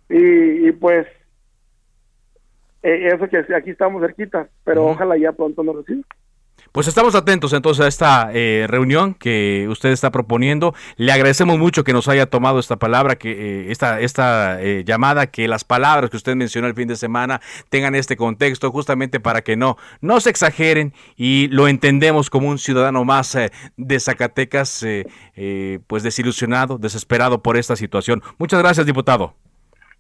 [0.09, 1.07] Y, pues,
[2.83, 6.03] eh, eso que aquí estamos cerquita, pero ojalá ya pronto nos reciba.
[6.71, 10.73] Pues estamos atentos entonces a esta eh, reunión que usted está proponiendo.
[10.95, 15.27] Le agradecemos mucho que nos haya tomado esta palabra, que eh, esta, esta eh, llamada,
[15.27, 19.41] que las palabras que usted mencionó el fin de semana tengan este contexto, justamente para
[19.41, 23.37] que no, no se exageren y lo entendemos como un ciudadano más
[23.75, 24.85] de Zacatecas,
[25.87, 28.23] pues desilusionado, desesperado por esta situación.
[28.37, 29.35] Muchas gracias, diputado.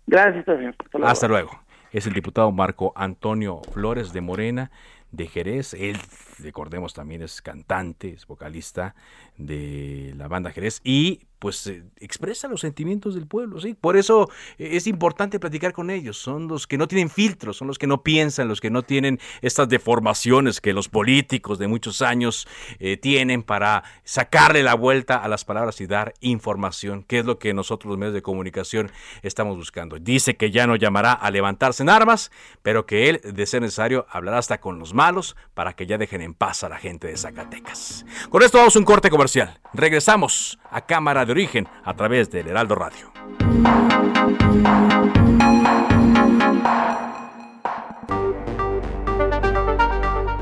[0.07, 0.73] Gracias, también.
[1.03, 1.51] Hasta luego.
[1.91, 4.71] Es el diputado Marco Antonio Flores de Morena
[5.11, 5.73] de Jerez.
[5.73, 5.97] Él,
[6.41, 8.95] recordemos, también es cantante, es vocalista
[9.37, 13.73] de la banda Jerez y pues eh, expresa los sentimientos del pueblo, ¿sí?
[13.73, 17.67] Por eso eh, es importante platicar con ellos, son los que no tienen filtros, son
[17.67, 22.03] los que no piensan, los que no tienen estas deformaciones que los políticos de muchos
[22.03, 27.25] años eh, tienen para sacarle la vuelta a las palabras y dar información, que es
[27.25, 28.91] lo que nosotros los medios de comunicación
[29.23, 29.97] estamos buscando.
[29.97, 34.05] Dice que ya no llamará a levantarse en armas, pero que él, de ser necesario,
[34.11, 37.17] hablará hasta con los malos para que ya dejen en paz a la gente de
[37.17, 38.05] Zacatecas.
[38.29, 39.59] Con esto vamos a un corte comercial.
[39.73, 43.11] Regresamos a Cámara de origen a través del Heraldo Radio.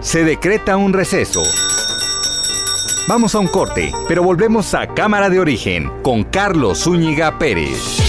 [0.02, 1.44] Se decreta un receso.
[3.08, 8.09] Vamos a un corte, pero volvemos a Cámara de Origen con Carlos Zúñiga Pérez.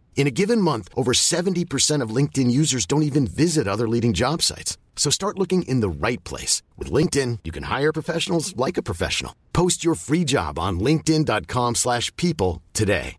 [0.15, 4.43] In a given month, over 70% of LinkedIn users don't even visit other leading job
[4.43, 4.77] sites.
[4.95, 6.61] So start looking in the right place.
[6.77, 9.33] With LinkedIn, you can hire professionals like a professional.
[9.51, 13.17] Post your free job on linkedin.com slash people today.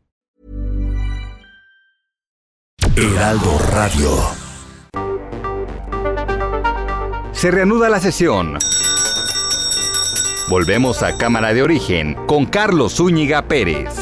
[2.95, 4.11] Heraldo Radio.
[7.33, 8.59] Se reanuda la sesión.
[10.51, 14.02] Volvemos a Cámara de Origen con Carlos Zúñiga Pérez.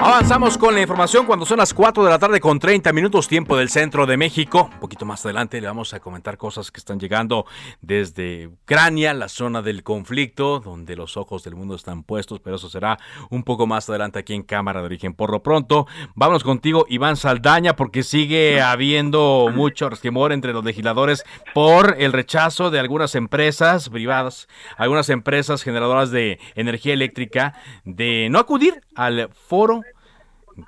[0.00, 3.56] Avanzamos con la información cuando son las 4 de la tarde con 30 minutos tiempo
[3.56, 4.70] del centro de México.
[4.72, 7.46] Un poquito más adelante le vamos a comentar cosas que están llegando
[7.82, 12.70] desde Ucrania, la zona del conflicto, donde los ojos del mundo están puestos, pero eso
[12.70, 12.96] será
[13.28, 15.14] un poco más adelante aquí en Cámara de Origen.
[15.14, 21.24] Por lo pronto, vámonos contigo, Iván Saldaña, porque sigue habiendo mucho resquemor entre los legisladores
[21.54, 28.38] por el rechazo de algunas empresas privadas, algunas empresas generadoras de energía eléctrica, de no
[28.38, 29.82] acudir al foro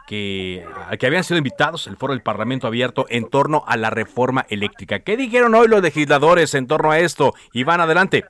[0.07, 0.65] que,
[0.99, 5.01] que habían sido invitados, el foro del Parlamento abierto en torno a la reforma eléctrica.
[5.01, 7.33] ¿Qué dijeron hoy los legisladores en torno a esto?
[7.53, 8.25] Iván, adelante.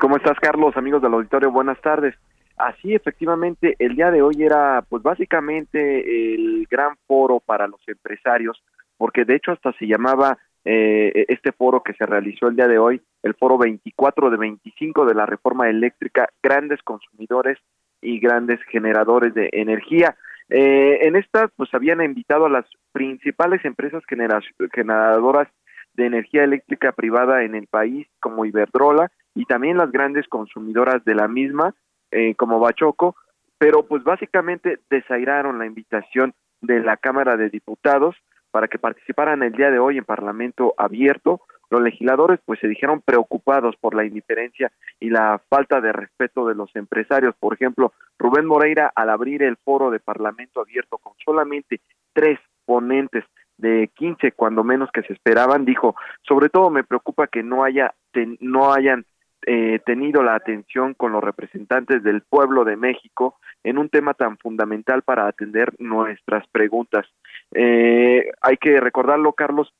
[0.00, 0.76] ¿Cómo estás, Carlos?
[0.76, 2.14] Amigos del auditorio, buenas tardes.
[2.56, 8.62] Así, efectivamente, el día de hoy era, pues básicamente, el gran foro para los empresarios,
[8.96, 12.78] porque de hecho hasta se llamaba eh, este foro que se realizó el día de
[12.78, 17.58] hoy, el foro 24 de 25 de la reforma eléctrica, grandes consumidores
[18.00, 20.16] y grandes generadores de energía.
[20.48, 25.48] Eh, en esta, pues habían invitado a las principales empresas generadoras
[25.94, 31.14] de energía eléctrica privada en el país, como Iberdrola, y también las grandes consumidoras de
[31.14, 31.74] la misma,
[32.10, 33.16] eh, como Bachoco,
[33.58, 38.16] pero pues básicamente desairaron la invitación de la Cámara de Diputados
[38.50, 41.40] para que participaran el día de hoy en Parlamento abierto,
[41.74, 46.54] los legisladores pues se dijeron preocupados por la indiferencia y la falta de respeto de
[46.54, 47.34] los empresarios.
[47.38, 51.80] Por ejemplo, Rubén Moreira al abrir el foro de Parlamento abierto con solamente
[52.12, 53.24] tres ponentes
[53.58, 57.92] de 15 cuando menos que se esperaban, dijo, sobre todo me preocupa que no haya
[58.40, 59.04] no hayan
[59.46, 64.38] eh, tenido la atención con los representantes del pueblo de México en un tema tan
[64.38, 67.06] fundamental para atender nuestras preguntas.
[67.52, 69.74] Eh, hay que recordarlo, Carlos,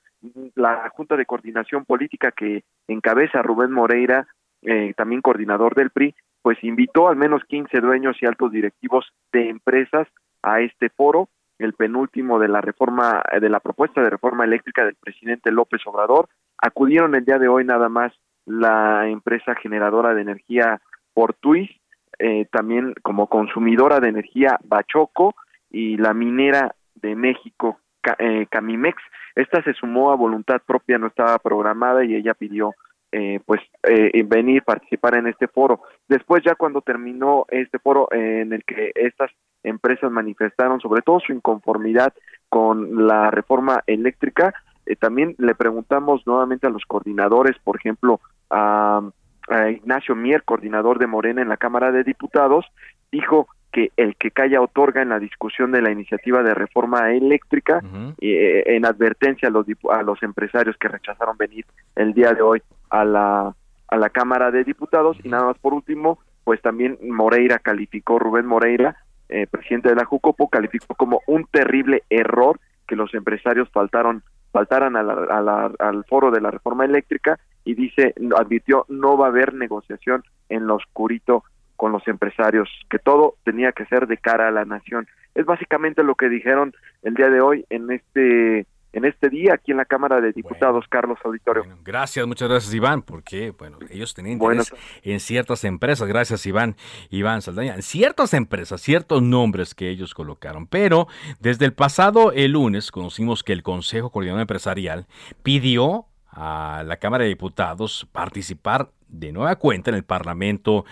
[0.54, 4.26] la Junta de Coordinación Política que encabeza Rubén Moreira,
[4.62, 9.48] eh, también coordinador del PRI, pues invitó al menos 15 dueños y altos directivos de
[9.48, 10.08] empresas
[10.42, 14.96] a este foro, el penúltimo de la reforma, de la propuesta de reforma eléctrica del
[14.96, 16.28] presidente López Obrador.
[16.58, 18.12] Acudieron el día de hoy nada más
[18.46, 20.80] la empresa generadora de energía
[21.14, 21.70] Portuis,
[22.18, 25.34] eh, también como consumidora de energía Bachoco
[25.70, 27.78] y la minera de México
[28.18, 29.02] eh, Camimex.
[29.34, 32.72] Esta se sumó a voluntad propia, no estaba programada y ella pidió
[33.12, 35.82] eh, pues eh, venir participar en este foro.
[36.08, 39.30] Después ya cuando terminó este foro en el que estas
[39.62, 42.12] empresas manifestaron sobre todo su inconformidad
[42.48, 44.52] con la reforma eléctrica,
[44.98, 49.00] también le preguntamos nuevamente a los coordinadores, por ejemplo, a,
[49.48, 52.66] a Ignacio Mier, coordinador de Morena en la Cámara de Diputados,
[53.10, 57.82] dijo que el que calla otorga en la discusión de la iniciativa de reforma eléctrica
[58.20, 62.62] eh, en advertencia a los a los empresarios que rechazaron venir el día de hoy
[62.88, 63.52] a la
[63.88, 65.16] a la Cámara de Diputados.
[65.24, 68.96] Y nada más por último pues también Moreira calificó Rubén Moreira
[69.28, 74.94] eh, presidente de la Jucopo calificó como un terrible error que los empresarios faltaron faltaran
[74.94, 77.40] al foro de la reforma eléctrica.
[77.64, 81.42] Y dice advirtió no va a haber negociación en lo oscurito
[81.76, 85.06] con los empresarios, que todo tenía que ser de cara a la nación.
[85.34, 89.72] Es básicamente lo que dijeron el día de hoy en este en este día aquí
[89.72, 91.64] en la Cámara de Diputados, Carlos Auditorio.
[91.84, 96.76] gracias, muchas gracias Iván, porque bueno, ellos tenían interés en ciertas empresas, gracias Iván,
[97.10, 101.08] Iván Saldaña, en ciertas empresas, ciertos nombres que ellos colocaron, pero
[101.40, 105.06] desde el pasado el lunes conocimos que el Consejo Coordinador Empresarial
[105.42, 110.85] pidió a la Cámara de Diputados participar de nueva cuenta en el Parlamento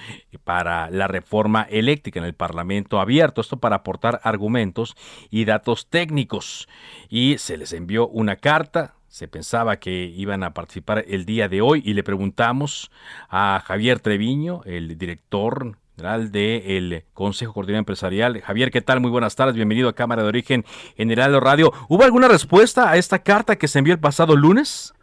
[0.45, 4.95] para la reforma eléctrica, en el Parlamento abierto, esto para aportar argumentos
[5.31, 6.69] y datos técnicos.
[7.09, 11.61] Y se les envió una carta, se pensaba que iban a participar el día de
[11.61, 12.91] hoy y le preguntamos
[13.29, 18.41] a Javier Treviño, el director general del Consejo Coordinador Empresarial.
[18.41, 19.01] Javier, ¿qué tal?
[19.01, 20.65] Muy buenas tardes, bienvenido a Cámara de Origen
[20.97, 21.73] en Heraldo Radio.
[21.89, 24.95] ¿Hubo alguna respuesta a esta carta que se envió el pasado lunes?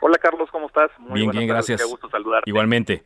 [0.00, 0.90] Hola Carlos, ¿cómo estás?
[0.98, 1.80] Muy bien, bien, gracias.
[1.80, 2.48] Qué gusto saludarte.
[2.48, 3.02] Igualmente.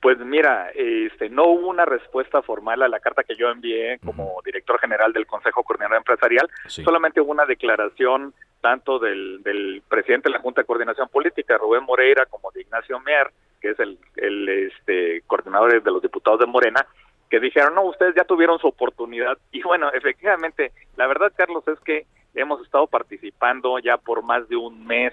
[0.00, 4.38] Pues mira, este, no hubo una respuesta formal a la carta que yo envié como
[4.44, 10.34] director general del Consejo Coordinador Empresarial, solamente hubo una declaración tanto del, del, presidente de
[10.34, 13.30] la Junta de Coordinación Política, Rubén Moreira, como de Ignacio Mier,
[13.62, 16.86] que es el, el este, coordinador de los diputados de Morena,
[17.30, 19.38] que dijeron, no, ustedes ya tuvieron su oportunidad.
[19.52, 24.56] Y bueno, efectivamente, la verdad, Carlos, es que hemos estado participando ya por más de
[24.56, 25.12] un mes,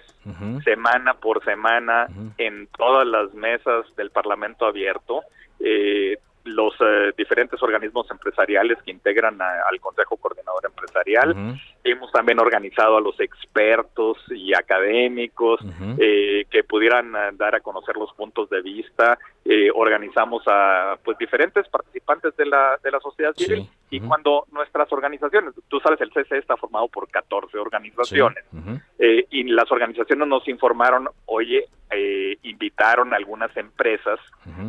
[0.64, 2.08] semana por semana,
[2.38, 5.22] en todas las mesas del Parlamento abierto.
[5.60, 11.60] Eh, los eh, diferentes organismos empresariales que integran al Consejo Coordinador Empresarial.
[11.84, 15.60] Hemos también organizado a los expertos y académicos
[15.98, 19.18] eh, que pudieran eh, dar a conocer los puntos de vista.
[19.76, 23.68] organizamos a pues diferentes participantes de la, de la sociedad civil.
[23.90, 28.44] Y cuando nuestras organizaciones, tú sabes, el CCE está formado por 14 organizaciones.
[29.32, 31.68] Y las organizaciones nos informaron, oye,
[32.44, 34.20] invitaron a algunas empresas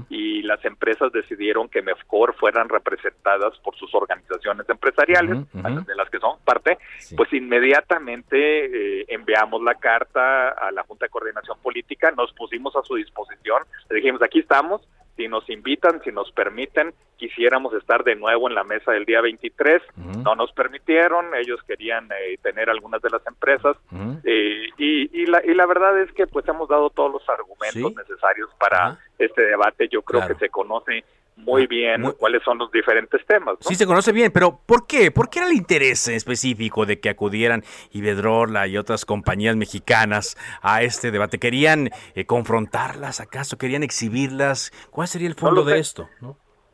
[0.08, 6.18] y las empresas decidieron que MEFCOR fueran representadas por sus organizaciones empresariales, de las que
[6.18, 6.78] son parte,
[7.16, 12.82] pues inmediatamente eh, enviamos la carta a la Junta de Coordinación Política, nos pusimos a
[12.82, 14.82] su disposición, le dijimos, aquí estamos,
[15.16, 19.20] si nos invitan, si nos permiten, quisiéramos estar de nuevo en la mesa del día
[19.20, 19.82] 23,
[20.24, 23.76] no nos permitieron, ellos querían eh, tener algunas de las empresas
[24.24, 27.94] eh, y, y, la, y la verdad es que pues hemos dado todos los argumentos
[27.94, 31.04] necesarios para este debate, yo creo que se conoce
[31.42, 33.56] muy bien cuáles son los diferentes temas.
[33.60, 35.10] Sí, se conoce bien, pero ¿por qué?
[35.10, 40.82] ¿Por qué era el interés específico de que acudieran Iberdrola y otras compañías mexicanas a
[40.82, 41.38] este debate?
[41.38, 43.58] ¿Querían eh, confrontarlas acaso?
[43.58, 44.72] ¿Querían exhibirlas?
[44.90, 46.08] ¿Cuál sería el fondo de esto?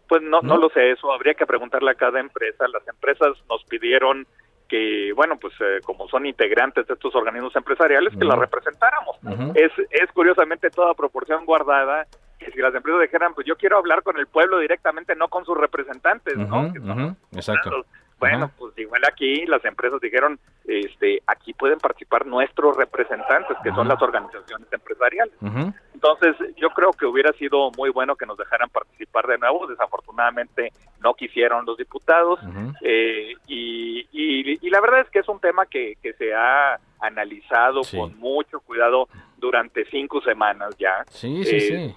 [0.08, 2.66] Pues no, no, lo sé, eso habría que preguntarle a cada empresa.
[2.68, 4.26] Las empresas nos pidieron
[4.66, 9.16] que, bueno, pues eh, como son integrantes de estos organismos empresariales, que las representáramos.
[9.54, 12.06] es, es curiosamente toda proporción guardada
[12.38, 15.44] que si las empresas dijeran, pues yo quiero hablar con el pueblo directamente, no con
[15.44, 17.16] sus representantes, ¿no?
[17.32, 17.84] Exacto.
[18.18, 23.86] Bueno, pues igual aquí las empresas dijeron, este, aquí pueden participar nuestros representantes, que son
[23.86, 25.34] las organizaciones empresariales.
[25.94, 29.66] Entonces, yo creo que hubiera sido muy bueno que nos dejaran participar de nuevo.
[29.66, 32.40] Desafortunadamente, no quisieron los diputados.
[32.82, 37.82] Eh, y, y, la verdad es que es un tema que, que se ha analizado
[37.90, 41.04] con mucho cuidado durante cinco semanas ya.
[41.10, 41.94] Sí, sí, sí.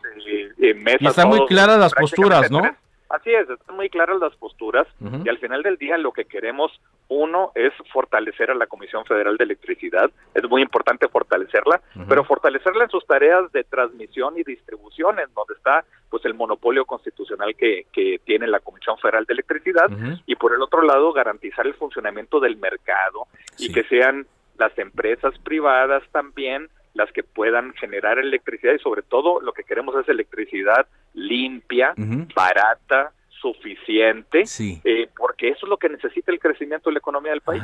[0.58, 2.62] Este, y están muy claras las posturas, ¿no?
[3.12, 4.88] Así es, están muy claras las posturas
[5.24, 6.72] y al final del día lo que queremos,
[7.10, 12.86] uno, es fortalecer a la Comisión Federal de Electricidad, es muy importante fortalecerla, pero fortalecerla
[12.86, 17.86] en sus tareas de transmisión y distribución, en donde está pues el monopolio constitucional que,
[17.92, 19.90] que tiene la Comisión Federal de Electricidad
[20.26, 23.28] y por el otro lado garantizar el funcionamiento del mercado
[23.58, 24.26] y que sean
[24.58, 29.96] las empresas privadas también las que puedan generar electricidad y sobre todo lo que queremos
[29.96, 31.94] es electricidad limpia,
[32.36, 33.12] barata,
[33.42, 34.44] suficiente,
[34.84, 37.64] eh, porque eso es lo que necesita el crecimiento de la economía del país.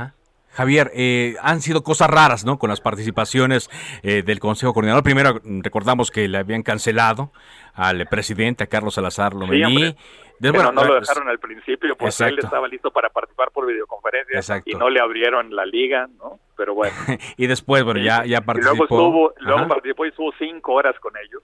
[0.50, 2.58] Javier, eh, han sido cosas raras, ¿no?
[2.58, 3.70] Con las participaciones
[4.02, 5.04] eh, del Consejo Coordinador.
[5.04, 7.32] Primero, recordamos que le habían cancelado
[7.76, 9.96] al presidente, a Carlos Salazar Lomení.
[10.40, 14.74] pero no lo dejaron al principio porque él estaba listo para participar por videoconferencia y
[14.74, 16.40] no le abrieron la liga, ¿no?
[16.58, 16.96] Pero bueno.
[17.38, 18.76] y después, bueno, ya, ya participó.
[18.88, 21.44] luego, estuvo, luego participó y estuvo cinco horas con ellos.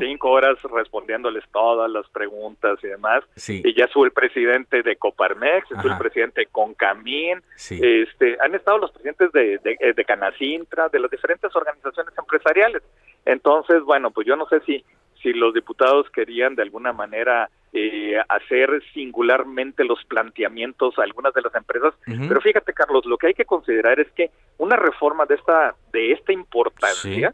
[0.00, 3.24] Cinco horas respondiéndoles todas las preguntas y demás.
[3.48, 7.42] Y ya estuvo el presidente de Coparmex, estuvo el presidente de Concamín.
[7.70, 12.82] Este, han estado los presidentes de, de, eh, de Canacintra, de las diferentes organizaciones empresariales.
[13.24, 14.84] Entonces, bueno, pues yo no sé si
[15.22, 21.42] si los diputados querían de alguna manera eh, hacer singularmente los planteamientos a algunas de
[21.42, 21.94] las empresas.
[22.04, 26.12] Pero fíjate, Carlos, lo que hay que considerar es que una reforma de esta de
[26.12, 27.32] esta importancia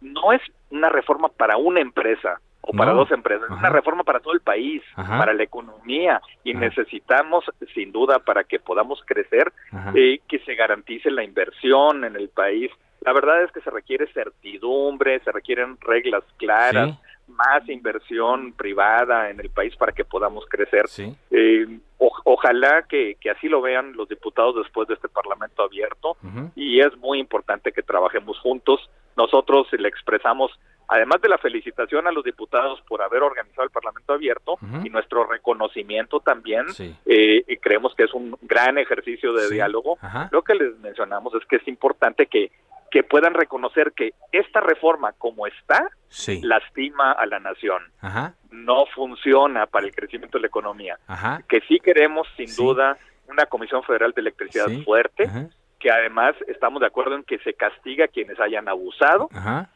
[0.00, 0.40] no es
[0.70, 4.40] una reforma para una empresa o para dos empresas, es una reforma para todo el
[4.40, 7.44] país, para la economía y necesitamos
[7.74, 9.52] sin duda para que podamos crecer
[9.94, 12.70] eh, que se garantice la inversión en el país.
[13.00, 16.98] La verdad es que se requiere certidumbre, se requieren reglas claras,
[17.30, 20.86] más inversión privada en el país para que podamos crecer.
[21.30, 21.66] Eh,
[21.98, 26.16] ojalá que, así lo vean los diputados después de este Parlamento abierto.
[26.54, 28.88] Y es muy importante que trabajemos juntos.
[29.16, 30.50] Nosotros le expresamos,
[30.88, 35.24] además de la felicitación a los diputados por haber organizado el Parlamento abierto y nuestro
[35.24, 36.66] reconocimiento también,
[37.06, 39.98] eh, y creemos que es un gran ejercicio de diálogo,
[40.30, 42.50] lo que les mencionamos es que es importante que
[42.90, 45.90] que puedan reconocer que esta reforma como está
[46.42, 47.82] lastima a la nación,
[48.50, 50.98] no funciona para el crecimiento de la economía,
[51.48, 55.30] que sí queremos sin duda una Comisión Federal de Electricidad fuerte,
[55.78, 59.28] que además estamos de acuerdo en que se castiga a quienes hayan abusado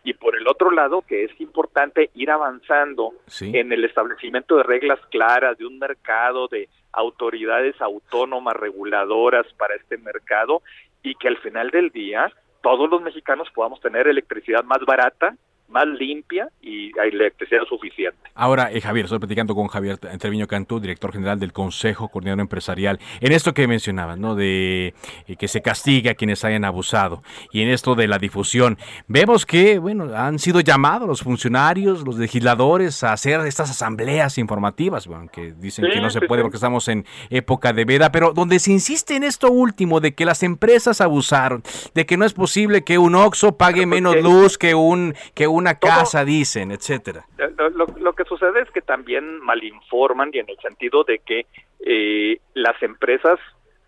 [0.02, 4.98] y por el otro lado que es importante ir avanzando en el establecimiento de reglas
[5.10, 10.62] claras de un mercado de autoridades autónomas reguladoras para este mercado
[11.02, 12.30] y que al final del día
[12.64, 15.36] todos los mexicanos podamos tener electricidad más barata
[15.68, 18.18] más limpia y hay electricidad suficiente.
[18.34, 22.98] Ahora, eh, Javier, estoy platicando con Javier Treviño Cantú, director general del Consejo Coordinador Empresarial,
[23.20, 24.34] en esto que mencionabas, ¿no?
[24.34, 24.94] De
[25.26, 28.78] eh, que se castigue a quienes hayan abusado y en esto de la difusión.
[29.08, 35.06] Vemos que, bueno, han sido llamados los funcionarios, los legisladores a hacer estas asambleas informativas,
[35.06, 38.58] bueno, que dicen que no se puede porque estamos en época de veda, pero donde
[38.58, 41.62] se insiste en esto último, de que las empresas abusaron,
[41.94, 45.53] de que no es posible que un OXO pague menos luz que un, que un
[45.54, 47.26] una casa, dicen, etcétera.
[47.38, 51.46] Eh, lo, que sucede es que también malinforman y en el sentido de que
[51.80, 53.38] eh, las empresas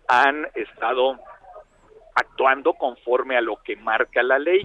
[0.07, 1.19] han estado
[2.15, 4.61] actuando conforme a lo que marca la ley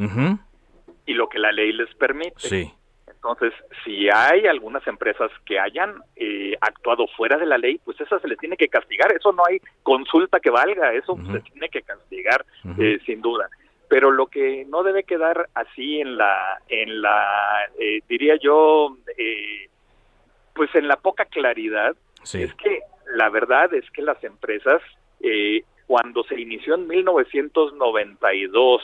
[1.07, 2.40] y lo que la ley les permite.
[2.40, 2.72] Sí.
[3.07, 3.53] Entonces,
[3.84, 8.26] si hay algunas empresas que hayan eh, actuado fuera de la ley, pues eso se
[8.26, 9.12] les tiene que castigar.
[9.12, 12.44] Eso no hay consulta que valga, eso se tiene que castigar,
[13.07, 13.48] sin duda
[13.93, 19.68] pero lo que no debe quedar así en la en la eh, diría yo eh,
[20.55, 21.95] pues en la poca claridad
[22.32, 22.80] es que
[23.14, 24.80] la verdad es que las empresas
[25.20, 28.80] eh, cuando se inició en 1992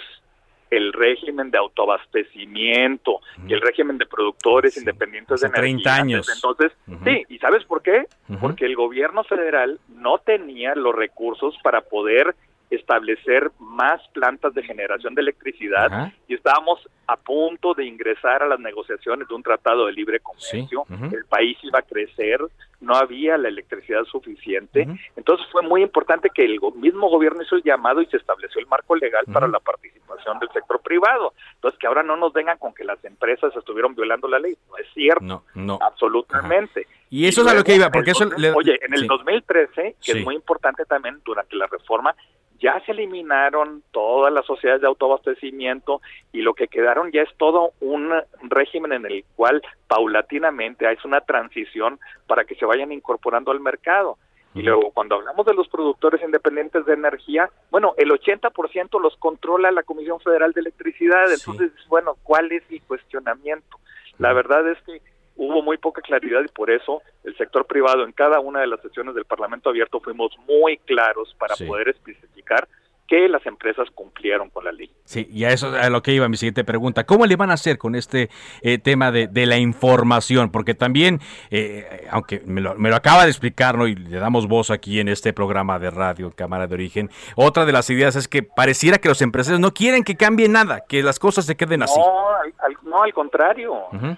[0.70, 5.62] el régimen de autoabastecimiento y el régimen de productores independientes de energía.
[5.62, 6.28] 30 años.
[6.34, 6.72] Entonces,
[7.04, 8.04] sí, ¿y sabes por qué?
[8.38, 12.36] Porque el gobierno federal no tenía los recursos para poder
[12.70, 18.60] establecer más plantas de generación de electricidad y estábamos a punto de ingresar a las
[18.60, 20.84] negociaciones de un tratado de libre comercio.
[21.12, 22.40] El país iba a crecer,
[22.80, 24.86] no había la electricidad suficiente.
[25.16, 28.66] Entonces fue muy importante que el mismo gobierno hizo el llamado y se estableció el
[28.66, 31.32] marco legal para la participación del sector privado.
[31.54, 34.56] Entonces que ahora no nos vengan con que las empresas estuvieron violando la ley.
[34.68, 35.24] No es cierto.
[35.24, 35.78] No, no.
[35.80, 36.86] Absolutamente.
[37.10, 38.28] Y eso es a lo que iba, porque eso...
[38.54, 42.14] Oye, en el 2013, que es muy importante también durante la reforma,
[42.60, 46.00] ya se eliminaron todas las sociedades de autoabastecimiento
[46.32, 51.20] y lo que quedaron ya es todo un régimen en el cual paulatinamente hay una
[51.20, 54.18] transición para que se vayan incorporando al mercado.
[54.54, 59.70] Y luego, cuando hablamos de los productores independientes de energía, bueno, el 80% los controla
[59.70, 61.30] la Comisión Federal de Electricidad.
[61.32, 63.78] Entonces, bueno, ¿cuál es el cuestionamiento?
[64.18, 65.00] La verdad es que
[65.38, 68.82] hubo muy poca claridad y por eso el sector privado en cada una de las
[68.82, 72.68] sesiones del Parlamento abierto fuimos muy claros para poder especificar
[73.08, 74.90] que las empresas cumplieron con la ley.
[75.04, 77.04] Sí, y a eso es a lo que iba mi siguiente pregunta.
[77.04, 78.28] ¿Cómo le van a hacer con este
[78.60, 80.50] eh, tema de, de, la información?
[80.50, 81.18] Porque también,
[81.50, 83.86] eh, aunque me lo, me lo, acaba de explicar, ¿no?
[83.86, 87.72] y le damos voz aquí en este programa de radio, Cámara de Origen, otra de
[87.72, 91.18] las ideas es que pareciera que los empresarios no quieren que cambie nada, que las
[91.18, 91.98] cosas se queden así.
[91.98, 93.74] No, al, no, al contrario.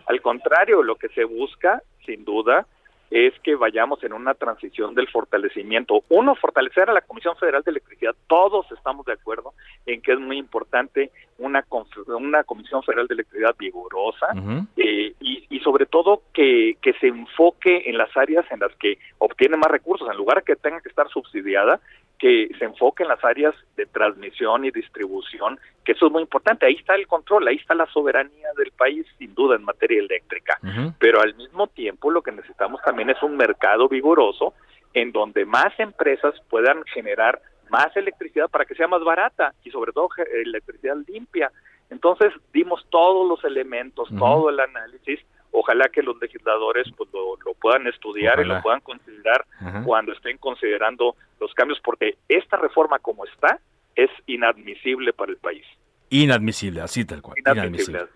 [0.07, 2.67] Al contrario, lo que se busca, sin duda,
[3.11, 6.05] es que vayamos en una transición del fortalecimiento.
[6.09, 8.15] Uno, fortalecer a la Comisión Federal de Electricidad.
[8.29, 9.53] Todos estamos de acuerdo
[9.85, 11.65] en que es muy importante una,
[12.07, 14.29] una Comisión Federal de Electricidad vigorosa
[14.77, 18.99] eh, y, y, sobre todo que, que se enfoque en las áreas en las que
[19.19, 20.09] obtiene más recursos.
[20.09, 21.81] En lugar de que tenga que estar subsidiada,
[22.21, 26.67] que se enfoque en las áreas de transmisión y distribución, que eso es muy importante.
[26.67, 30.59] Ahí está el control, ahí está la soberanía del país, sin duda, en materia eléctrica.
[30.99, 34.53] Pero al mismo tiempo lo que necesitamos también es un mercado vigoroso
[34.93, 37.41] en donde más empresas puedan generar
[37.71, 40.11] más electricidad para que sea más barata y sobre todo
[40.45, 41.51] electricidad limpia.
[41.89, 45.21] Entonces dimos todos los elementos, todo el análisis
[45.53, 49.45] ojalá que los legisladores pues lo, puedan estudiar y lo puedan considerar
[49.85, 53.59] cuando estén considerando los cambios, porque esta reforma como está
[53.95, 55.65] es inadmisible para el país.
[56.11, 57.39] Inadmisible, así tal cual.
[57.39, 58.07] Inadmisible.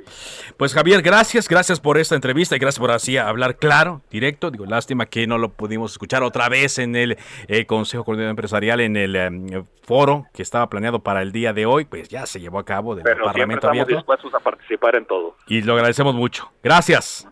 [0.57, 4.51] Pues Javier, gracias, gracias por esta entrevista y gracias por así hablar claro, directo.
[4.51, 7.17] Digo, lástima que no lo pudimos escuchar otra vez en el
[7.47, 11.67] eh, Consejo Coordinador Empresarial, en el em, foro que estaba planeado para el día de
[11.67, 15.07] hoy, pues ya se llevó a cabo del Pero Parlamento estamos dispuestos a participar en
[15.07, 15.37] todo.
[15.47, 16.51] Y lo agradecemos mucho.
[16.65, 17.29] Gracias.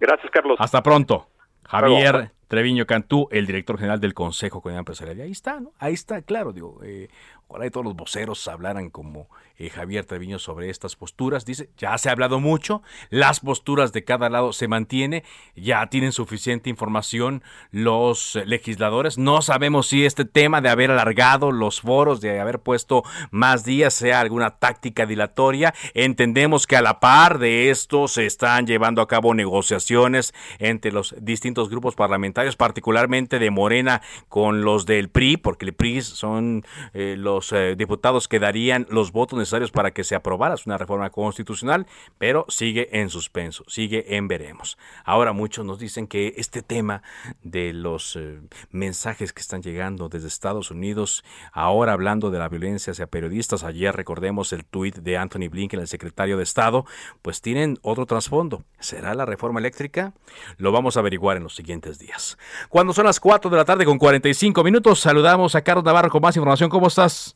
[0.00, 0.56] Gracias, Carlos.
[0.58, 1.28] Hasta pronto.
[1.64, 5.18] Javier Treviño Cantú, el director general del Consejo Coordinador Empresarial.
[5.18, 5.72] Y ahí está, ¿no?
[5.78, 7.08] Ahí está, claro, digo, eh,
[7.48, 11.44] ojalá todos los voceros hablaran como eh, Javier Treviño sobre estas posturas.
[11.44, 15.24] Dice, ya se ha hablado mucho, las posturas de cada lado se mantienen,
[15.56, 17.42] ya tienen suficiente información
[17.72, 19.18] los legisladores.
[19.18, 23.94] No sabemos si este tema de haber alargado los foros, de haber puesto más días,
[23.94, 25.74] sea alguna táctica dilatoria.
[25.94, 31.14] Entendemos que a la par de esto se están llevando a cabo negociaciones entre los
[31.20, 37.16] distintos grupos parlamentarios, particularmente de Morena con los del PRI, porque el PRI son eh,
[37.18, 37.37] los
[37.76, 41.86] diputados que darían los votos necesarios para que se aprobara una reforma constitucional,
[42.18, 44.78] pero sigue en suspenso, sigue en veremos.
[45.04, 47.02] Ahora muchos nos dicen que este tema
[47.42, 52.92] de los eh, mensajes que están llegando desde Estados Unidos, ahora hablando de la violencia
[52.92, 56.84] hacia periodistas, ayer recordemos el tuit de Anthony Blinken, el secretario de Estado,
[57.22, 58.64] pues tienen otro trasfondo.
[58.78, 60.14] ¿Será la reforma eléctrica?
[60.56, 62.38] Lo vamos a averiguar en los siguientes días.
[62.68, 66.22] Cuando son las 4 de la tarde con 45 minutos, saludamos a Carlos Navarro con
[66.22, 66.70] más información.
[66.70, 67.27] ¿Cómo estás?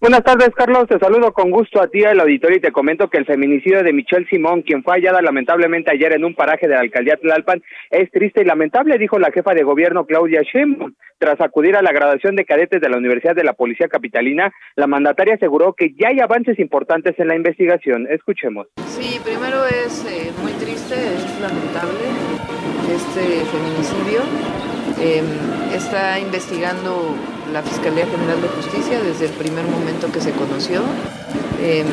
[0.00, 0.86] Buenas tardes, Carlos.
[0.88, 3.92] Te saludo con gusto a ti, al auditorio, y te comento que el feminicidio de
[3.92, 8.10] Michelle Simón, quien fue hallada lamentablemente ayer en un paraje de la alcaldía Tlalpan, es
[8.10, 10.94] triste y lamentable, dijo la jefa de gobierno Claudia Sheinbaum.
[11.18, 14.86] Tras acudir a la graduación de cadetes de la Universidad de la Policía Capitalina, la
[14.86, 18.06] mandataria aseguró que ya hay avances importantes en la investigación.
[18.10, 18.68] Escuchemos.
[18.86, 22.08] Sí, primero es eh, muy triste, es lamentable
[22.88, 24.20] este feminicidio.
[24.98, 25.22] Eh,
[25.74, 27.16] está investigando
[27.52, 30.82] la Fiscalía General de Justicia desde el primer momento que se conoció.
[31.62, 31.86] Em,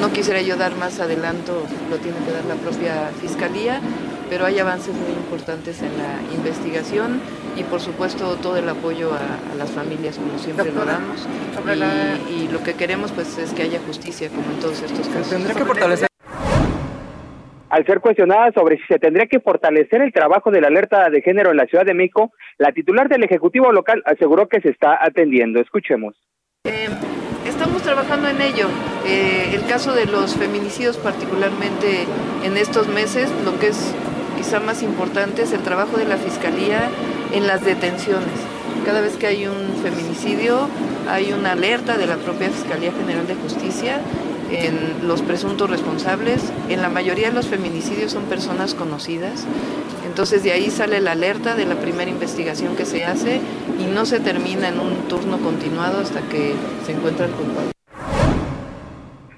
[0.00, 3.80] no quisiera yo dar más adelanto, lo tiene que dar la propia Fiscalía,
[4.28, 7.20] pero hay avances muy importantes en la investigación
[7.56, 11.26] y por supuesto todo el apoyo a, las familias como siempre lo damos.
[12.30, 15.28] Y, y, lo que queremos pues es que haya justicia como en todos estos casos.
[15.28, 16.09] Tendrá que fortalecer
[17.70, 21.22] al ser cuestionada sobre si se tendría que fortalecer el trabajo de la alerta de
[21.22, 24.98] género en la Ciudad de México, la titular del Ejecutivo local aseguró que se está
[25.00, 25.60] atendiendo.
[25.60, 26.16] Escuchemos.
[26.64, 26.88] Eh,
[27.46, 28.66] estamos trabajando en ello.
[29.06, 32.06] Eh, el caso de los feminicidios, particularmente
[32.44, 33.94] en estos meses, lo que es
[34.36, 36.88] quizá más importante es el trabajo de la Fiscalía
[37.32, 38.46] en las detenciones.
[38.84, 40.68] Cada vez que hay un feminicidio,
[41.08, 44.00] hay una alerta de la propia Fiscalía General de Justicia
[44.50, 46.52] en los presuntos responsables.
[46.68, 49.44] En la mayoría de los feminicidios son personas conocidas.
[50.06, 53.40] Entonces de ahí sale la alerta de la primera investigación que se hace
[53.78, 57.79] y no se termina en un turno continuado hasta que se encuentra el culpable.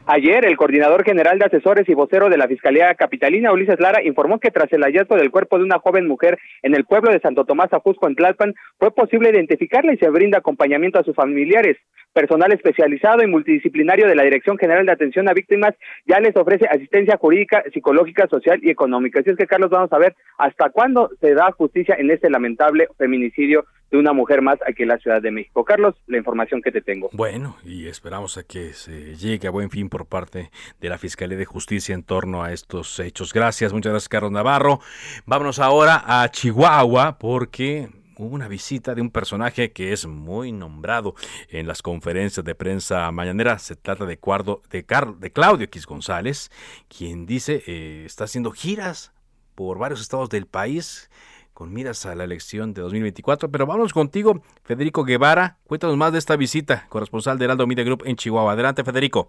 [0.07, 4.40] Ayer, el coordinador general de asesores y vocero de la Fiscalía Capitalina, Ulises Lara, informó
[4.40, 7.44] que tras el hallazgo del cuerpo de una joven mujer en el pueblo de Santo
[7.44, 11.76] Tomás Ajusco, en Tlalpan, fue posible identificarla y se brinda acompañamiento a sus familiares.
[12.12, 15.74] Personal especializado y multidisciplinario de la Dirección General de Atención a Víctimas
[16.05, 19.20] ya les ofrece asistencia jurídica, psicológica, social y económica.
[19.20, 22.88] Así es que, Carlos, vamos a ver hasta cuándo se da justicia en este lamentable
[22.98, 25.64] feminicidio de una mujer más aquí en la Ciudad de México.
[25.64, 27.11] Carlos, la información que te tengo.
[27.12, 31.36] Bueno, y esperamos a que se llegue a buen fin por parte de la Fiscalía
[31.36, 33.34] de Justicia en torno a estos hechos.
[33.34, 34.80] Gracias, muchas gracias, Carlos Navarro.
[35.26, 41.14] Vámonos ahora a Chihuahua porque hubo una visita de un personaje que es muy nombrado
[41.51, 43.59] en las conferencias de prensa mañanera.
[43.59, 44.86] Se trata de, Cuardo, de,
[45.18, 46.51] de Claudio X González,
[46.88, 49.12] quien dice eh, está haciendo giras
[49.55, 51.11] por varios estados del país
[51.53, 53.50] con miras a la elección de 2024.
[53.50, 55.59] Pero vamos contigo, Federico Guevara.
[55.66, 58.53] Cuéntanos más de esta visita, corresponsal de Heraldo Media Group en Chihuahua.
[58.53, 59.28] Adelante, Federico.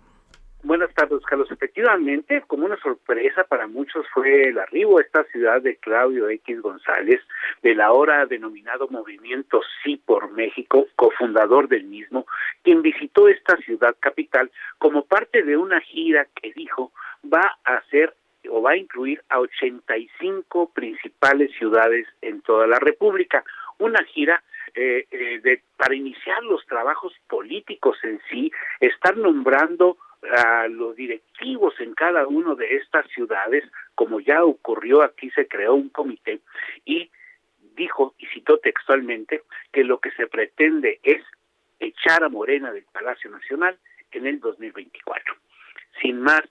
[0.64, 1.52] Buenas tardes, Carlos.
[1.52, 6.62] Efectivamente, como una sorpresa para muchos fue el arribo a esta ciudad de Claudio X
[6.62, 7.20] González,
[7.62, 12.26] del ahora denominado Movimiento Sí por México, cofundador del mismo,
[12.64, 16.94] quien visitó esta ciudad capital como parte de una gira que dijo
[17.26, 18.16] va a hacer
[18.50, 23.44] o va a incluir a 85 principales ciudades en toda la República.
[23.80, 24.44] Una gira
[24.76, 29.98] eh, eh, de, para iniciar los trabajos políticos en sí, estar nombrando
[30.38, 33.64] a los directivos en cada una de estas ciudades,
[33.96, 36.40] como ya ocurrió aquí, se creó un comité
[36.86, 37.12] y
[37.76, 41.22] dijo, y citó textualmente, que lo que se pretende es
[41.80, 43.78] echar a Morena del Palacio Nacional
[44.12, 45.36] en el 2024.
[46.02, 46.44] Sin más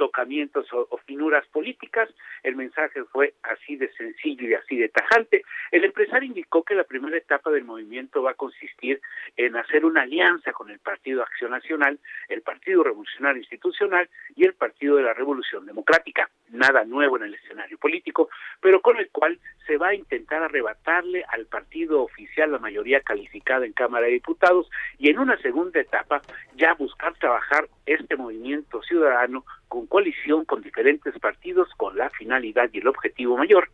[0.00, 2.08] tocamientos o, finuras políticas.
[2.42, 5.42] El mensaje fue así de sencillo y así de tajante.
[5.70, 8.98] El empresario indicó que la primera etapa del movimiento va a consistir
[9.36, 11.98] en hacer una alianza con el Partido Acción Nacional,
[12.30, 16.30] el Partido Revolucionario Institucional y el Partido de la Revolución Democrática.
[16.48, 18.30] Nada nuevo en el escenario político,
[18.62, 23.66] pero con el cual se va a intentar arrebatarle al partido oficial la mayoría calificada
[23.66, 26.22] en Cámara de Diputados y en una segunda etapa
[26.56, 32.78] ya buscar trabajar este movimiento ciudadano con coalición con diferentes partidos con la finalidad y
[32.78, 33.68] el objetivo mayor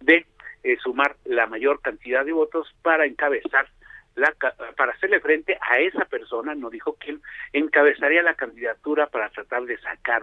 [0.00, 0.26] de
[0.62, 3.66] eh, sumar la mayor cantidad de votos para encabezar
[4.14, 4.32] la,
[4.76, 7.22] para hacerle frente a esa persona, no dijo quién,
[7.54, 10.22] encabezaría la candidatura para tratar de sacar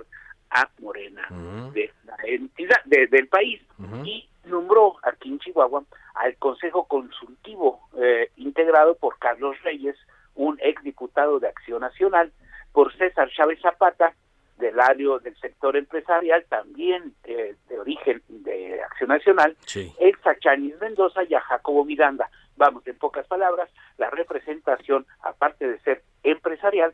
[0.52, 1.28] a Morena
[1.74, 3.60] de la entidad del país.
[4.04, 5.84] Y nombró aquí en Chihuahua
[6.14, 9.96] al Consejo Consultivo eh, integrado por Carlos Reyes,
[10.36, 12.32] un exdiputado de Acción Nacional,
[12.72, 14.14] por César Chávez Zapata,
[14.60, 19.94] del área del sector empresarial, también eh, de origen de Acción Nacional, sí.
[20.24, 22.30] a Chanis Mendoza y a Jacobo Miranda.
[22.58, 26.94] Vamos, en pocas palabras, la representación, aparte de ser empresarial,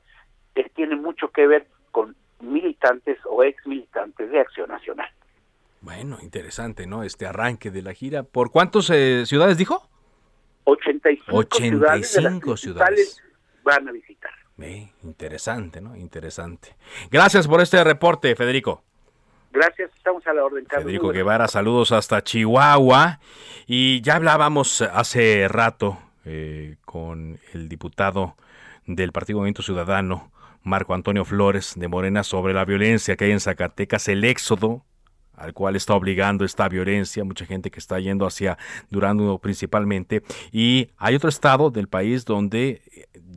[0.76, 5.10] tiene mucho que ver con militantes o ex militantes de Acción Nacional.
[5.82, 7.04] Bueno, interesante, ¿no?
[7.04, 8.24] Este arranque de la gira.
[8.24, 9.90] ¿Por cuántas eh, ciudades dijo?
[10.66, 13.24] 85, 85 ciudades, ciudades
[13.64, 14.35] van a visitar
[15.04, 15.96] interesante, ¿no?
[15.96, 16.76] Interesante.
[17.12, 18.84] Gracias por este reporte, Federico.
[19.52, 20.84] Gracias, estamos a la orden, Carlos.
[20.84, 23.20] Federico Guevara, saludos hasta Chihuahua.
[23.68, 28.36] Y ya hablábamos hace rato eh, con el diputado
[28.86, 30.32] del Partido Movimiento Ciudadano,
[30.64, 34.84] Marco Antonio Flores de Morena, sobre la violencia que hay en Zacatecas, el éxodo
[35.38, 38.58] al cual está obligando esta violencia, mucha gente que está yendo hacia
[38.90, 42.82] Durango principalmente, y hay otro estado del país donde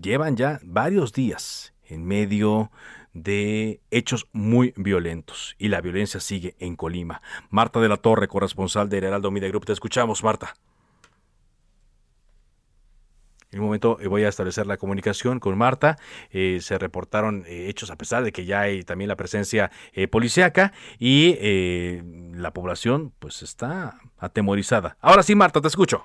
[0.00, 2.70] llevan ya varios días en medio
[3.12, 7.22] de hechos muy violentos y la violencia sigue en Colima.
[7.50, 10.54] Marta de la Torre, corresponsal de Heraldo Media Group, te escuchamos, Marta.
[13.50, 15.98] En un momento eh, voy a establecer la comunicación con Marta.
[16.30, 19.70] Eh, se reportaron eh, hechos a pesar de que ya hay también la presencia
[20.10, 21.36] policíaca y
[22.34, 24.96] la población pues está atemorizada.
[25.00, 26.04] Ahora sí, Marta, te escucho.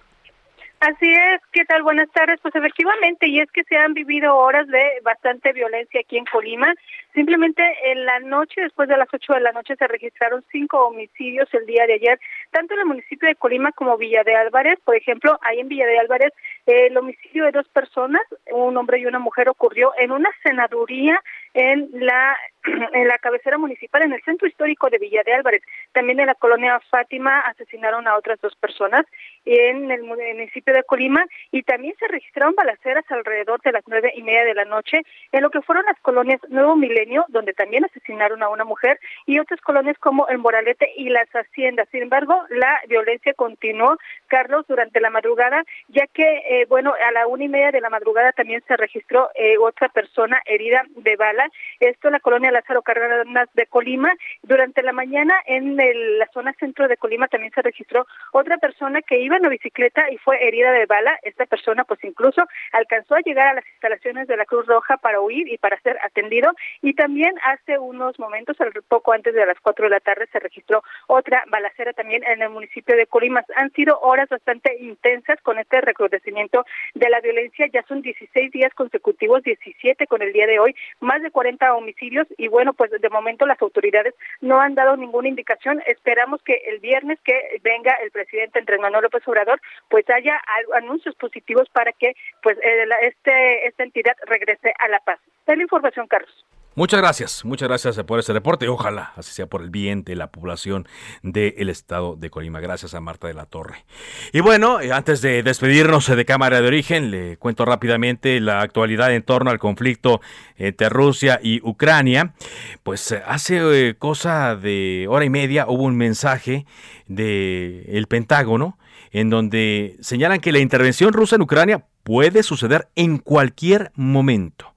[0.86, 1.81] Así es, ¿qué tal?
[1.81, 2.41] Buenas tardes.
[2.41, 6.73] Pues efectivamente, y es que se han vivido horas de bastante violencia aquí en Colima.
[7.13, 11.47] Simplemente en la noche, después de las 8 de la noche, se registraron cinco homicidios
[11.53, 12.19] el día de ayer,
[12.51, 14.77] tanto en el municipio de Colima como Villa de Álvarez.
[14.84, 16.34] Por ejemplo, ahí en Villa de Álvarez,
[16.65, 21.17] el homicidio de dos personas, un hombre y una mujer, ocurrió en una senaduría
[21.53, 22.36] en la
[22.93, 25.61] en la cabecera municipal en el centro histórico de Villa de Álvarez.
[25.91, 29.05] También en la colonia Fátima asesinaron a otras dos personas
[29.45, 34.24] en el municipio de Colima y también se registraron balaceras alrededor de las nueve y
[34.24, 35.01] media de la noche
[35.32, 39.39] en lo que fueron las colonias Nuevo Milenio, donde también asesinaron a una mujer, y
[39.39, 41.88] otras colonias como el Moralete y las Haciendas.
[41.91, 43.97] Sin embargo, la violencia continuó,
[44.28, 47.89] Carlos, durante la madrugada, ya que, eh, bueno, a la una y media de la
[47.89, 51.49] madrugada también se registró eh, otra persona herida de bala.
[51.80, 54.14] Esto en la colonia Lázaro Cárdenas de Colima.
[54.41, 59.20] Durante la mañana en la zona centro de Colima también se registró otra persona que
[59.20, 61.20] iba en la bicicleta y fue herida de bala.
[61.24, 65.20] Esta persona pues incluso alcanzó a llegar a las instalaciones de la Cruz Roja para
[65.20, 66.51] huir y para ser atendido.
[66.82, 70.84] Y también hace unos momentos, poco antes de las cuatro de la tarde, se registró
[71.08, 73.43] otra balacera también en el municipio de Colima.
[73.56, 77.68] Han sido horas bastante intensas con este recrudecimiento de la violencia.
[77.72, 82.28] Ya son 16 días consecutivos, 17 con el día de hoy, más de 40 homicidios
[82.38, 85.82] y bueno, pues de momento las autoridades no han dado ninguna indicación.
[85.88, 90.39] Esperamos que el viernes que venga el presidente Andrés Manuel López Obrador, pues haya
[90.76, 92.58] anuncios positivos para que pues
[93.02, 95.20] este esta entidad regrese a la paz.
[95.48, 96.46] Es la información, Carlos.
[96.76, 98.67] Muchas gracias, muchas gracias por ese reporte.
[98.67, 100.88] Ojalá así sea por el bien de la población
[101.21, 102.61] del estado de Colima.
[102.61, 103.86] Gracias a Marta de la Torre.
[104.32, 109.13] Y bueno, eh, antes de despedirnos de Cámara de Origen, le cuento rápidamente la actualidad
[109.13, 110.19] en torno al conflicto
[110.57, 112.34] entre Rusia y Ucrania.
[112.82, 116.65] Pues eh, hace eh, cosa de hora y media hubo un mensaje
[117.05, 118.80] del el Pentágono
[119.11, 124.72] en donde señalan que la intervención rusa en Ucrania puede suceder en cualquier momento.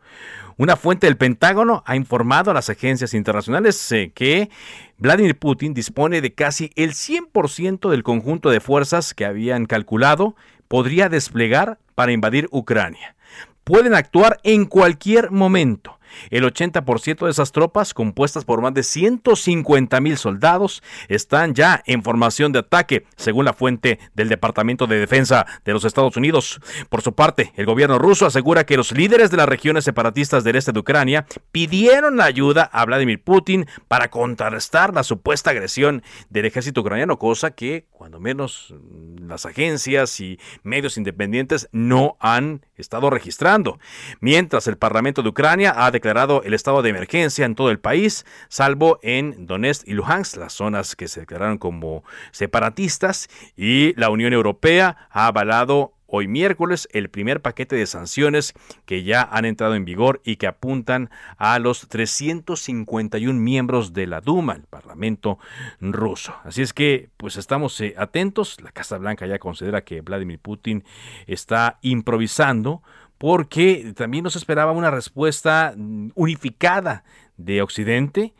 [0.58, 4.48] Una fuente del Pentágono ha informado a las agencias internacionales eh, que
[4.96, 10.34] Vladimir Putin dispone de casi el 100% del conjunto de fuerzas que habían calculado
[10.66, 13.16] podría desplegar para invadir Ucrania.
[13.64, 15.98] Pueden actuar en cualquier momento.
[16.30, 22.02] El 80% de esas tropas, compuestas por más de 150 mil soldados, están ya en
[22.02, 26.60] formación de ataque, según la fuente del Departamento de Defensa de los Estados Unidos.
[26.88, 30.56] Por su parte, el gobierno ruso asegura que los líderes de las regiones separatistas del
[30.56, 36.80] este de Ucrania pidieron ayuda a Vladimir Putin para contrarrestar la supuesta agresión del ejército
[36.80, 38.72] ucraniano, cosa que, cuando menos,
[39.18, 43.80] las agencias y medios independientes no han estado registrando.
[44.20, 48.24] Mientras el Parlamento de Ucrania ha declarado el estado de emergencia en todo el país,
[48.48, 54.32] salvo en Donetsk y Luhansk, las zonas que se declararon como separatistas, y la Unión
[54.32, 58.54] Europea ha avalado hoy miércoles el primer paquete de sanciones
[58.84, 64.20] que ya han entrado en vigor y que apuntan a los 351 miembros de la
[64.20, 65.38] Duma, el Parlamento
[65.80, 66.34] ruso.
[66.44, 68.60] Así es que, pues estamos eh, atentos.
[68.60, 70.84] La Casa Blanca ya considera que Vladimir Putin
[71.26, 72.82] está improvisando
[73.18, 77.04] porque también nos esperaba una respuesta mm, unificada
[77.36, 78.34] de Occidente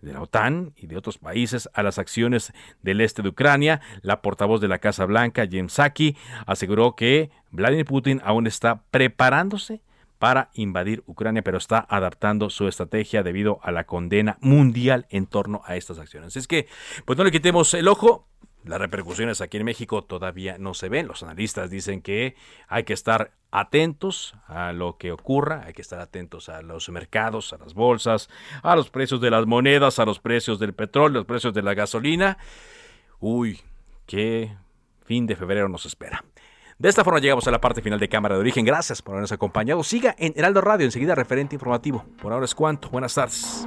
[0.00, 3.80] de la OTAN y de otros países a las acciones del este de Ucrania.
[4.02, 9.80] La portavoz de la Casa Blanca, James Saki, aseguró que Vladimir Putin aún está preparándose
[10.18, 15.62] para invadir Ucrania, pero está adaptando su estrategia debido a la condena mundial en torno
[15.64, 16.36] a estas acciones.
[16.36, 16.68] Es que,
[17.06, 18.28] pues no le quitemos el ojo,
[18.64, 21.06] las repercusiones aquí en México todavía no se ven.
[21.06, 22.36] Los analistas dicen que
[22.68, 27.52] hay que estar atentos a lo que ocurra, hay que estar atentos a los mercados,
[27.52, 28.28] a las bolsas,
[28.62, 31.74] a los precios de las monedas, a los precios del petróleo, los precios de la
[31.74, 32.38] gasolina.
[33.18, 33.60] Uy,
[34.06, 34.54] qué
[35.04, 36.24] fin de febrero nos espera.
[36.78, 38.64] De esta forma llegamos a la parte final de Cámara de Origen.
[38.64, 39.82] Gracias por habernos acompañado.
[39.84, 42.06] Siga en Heraldo Radio, enseguida referente informativo.
[42.22, 42.88] Por ahora es cuanto.
[42.88, 43.66] Buenas tardes.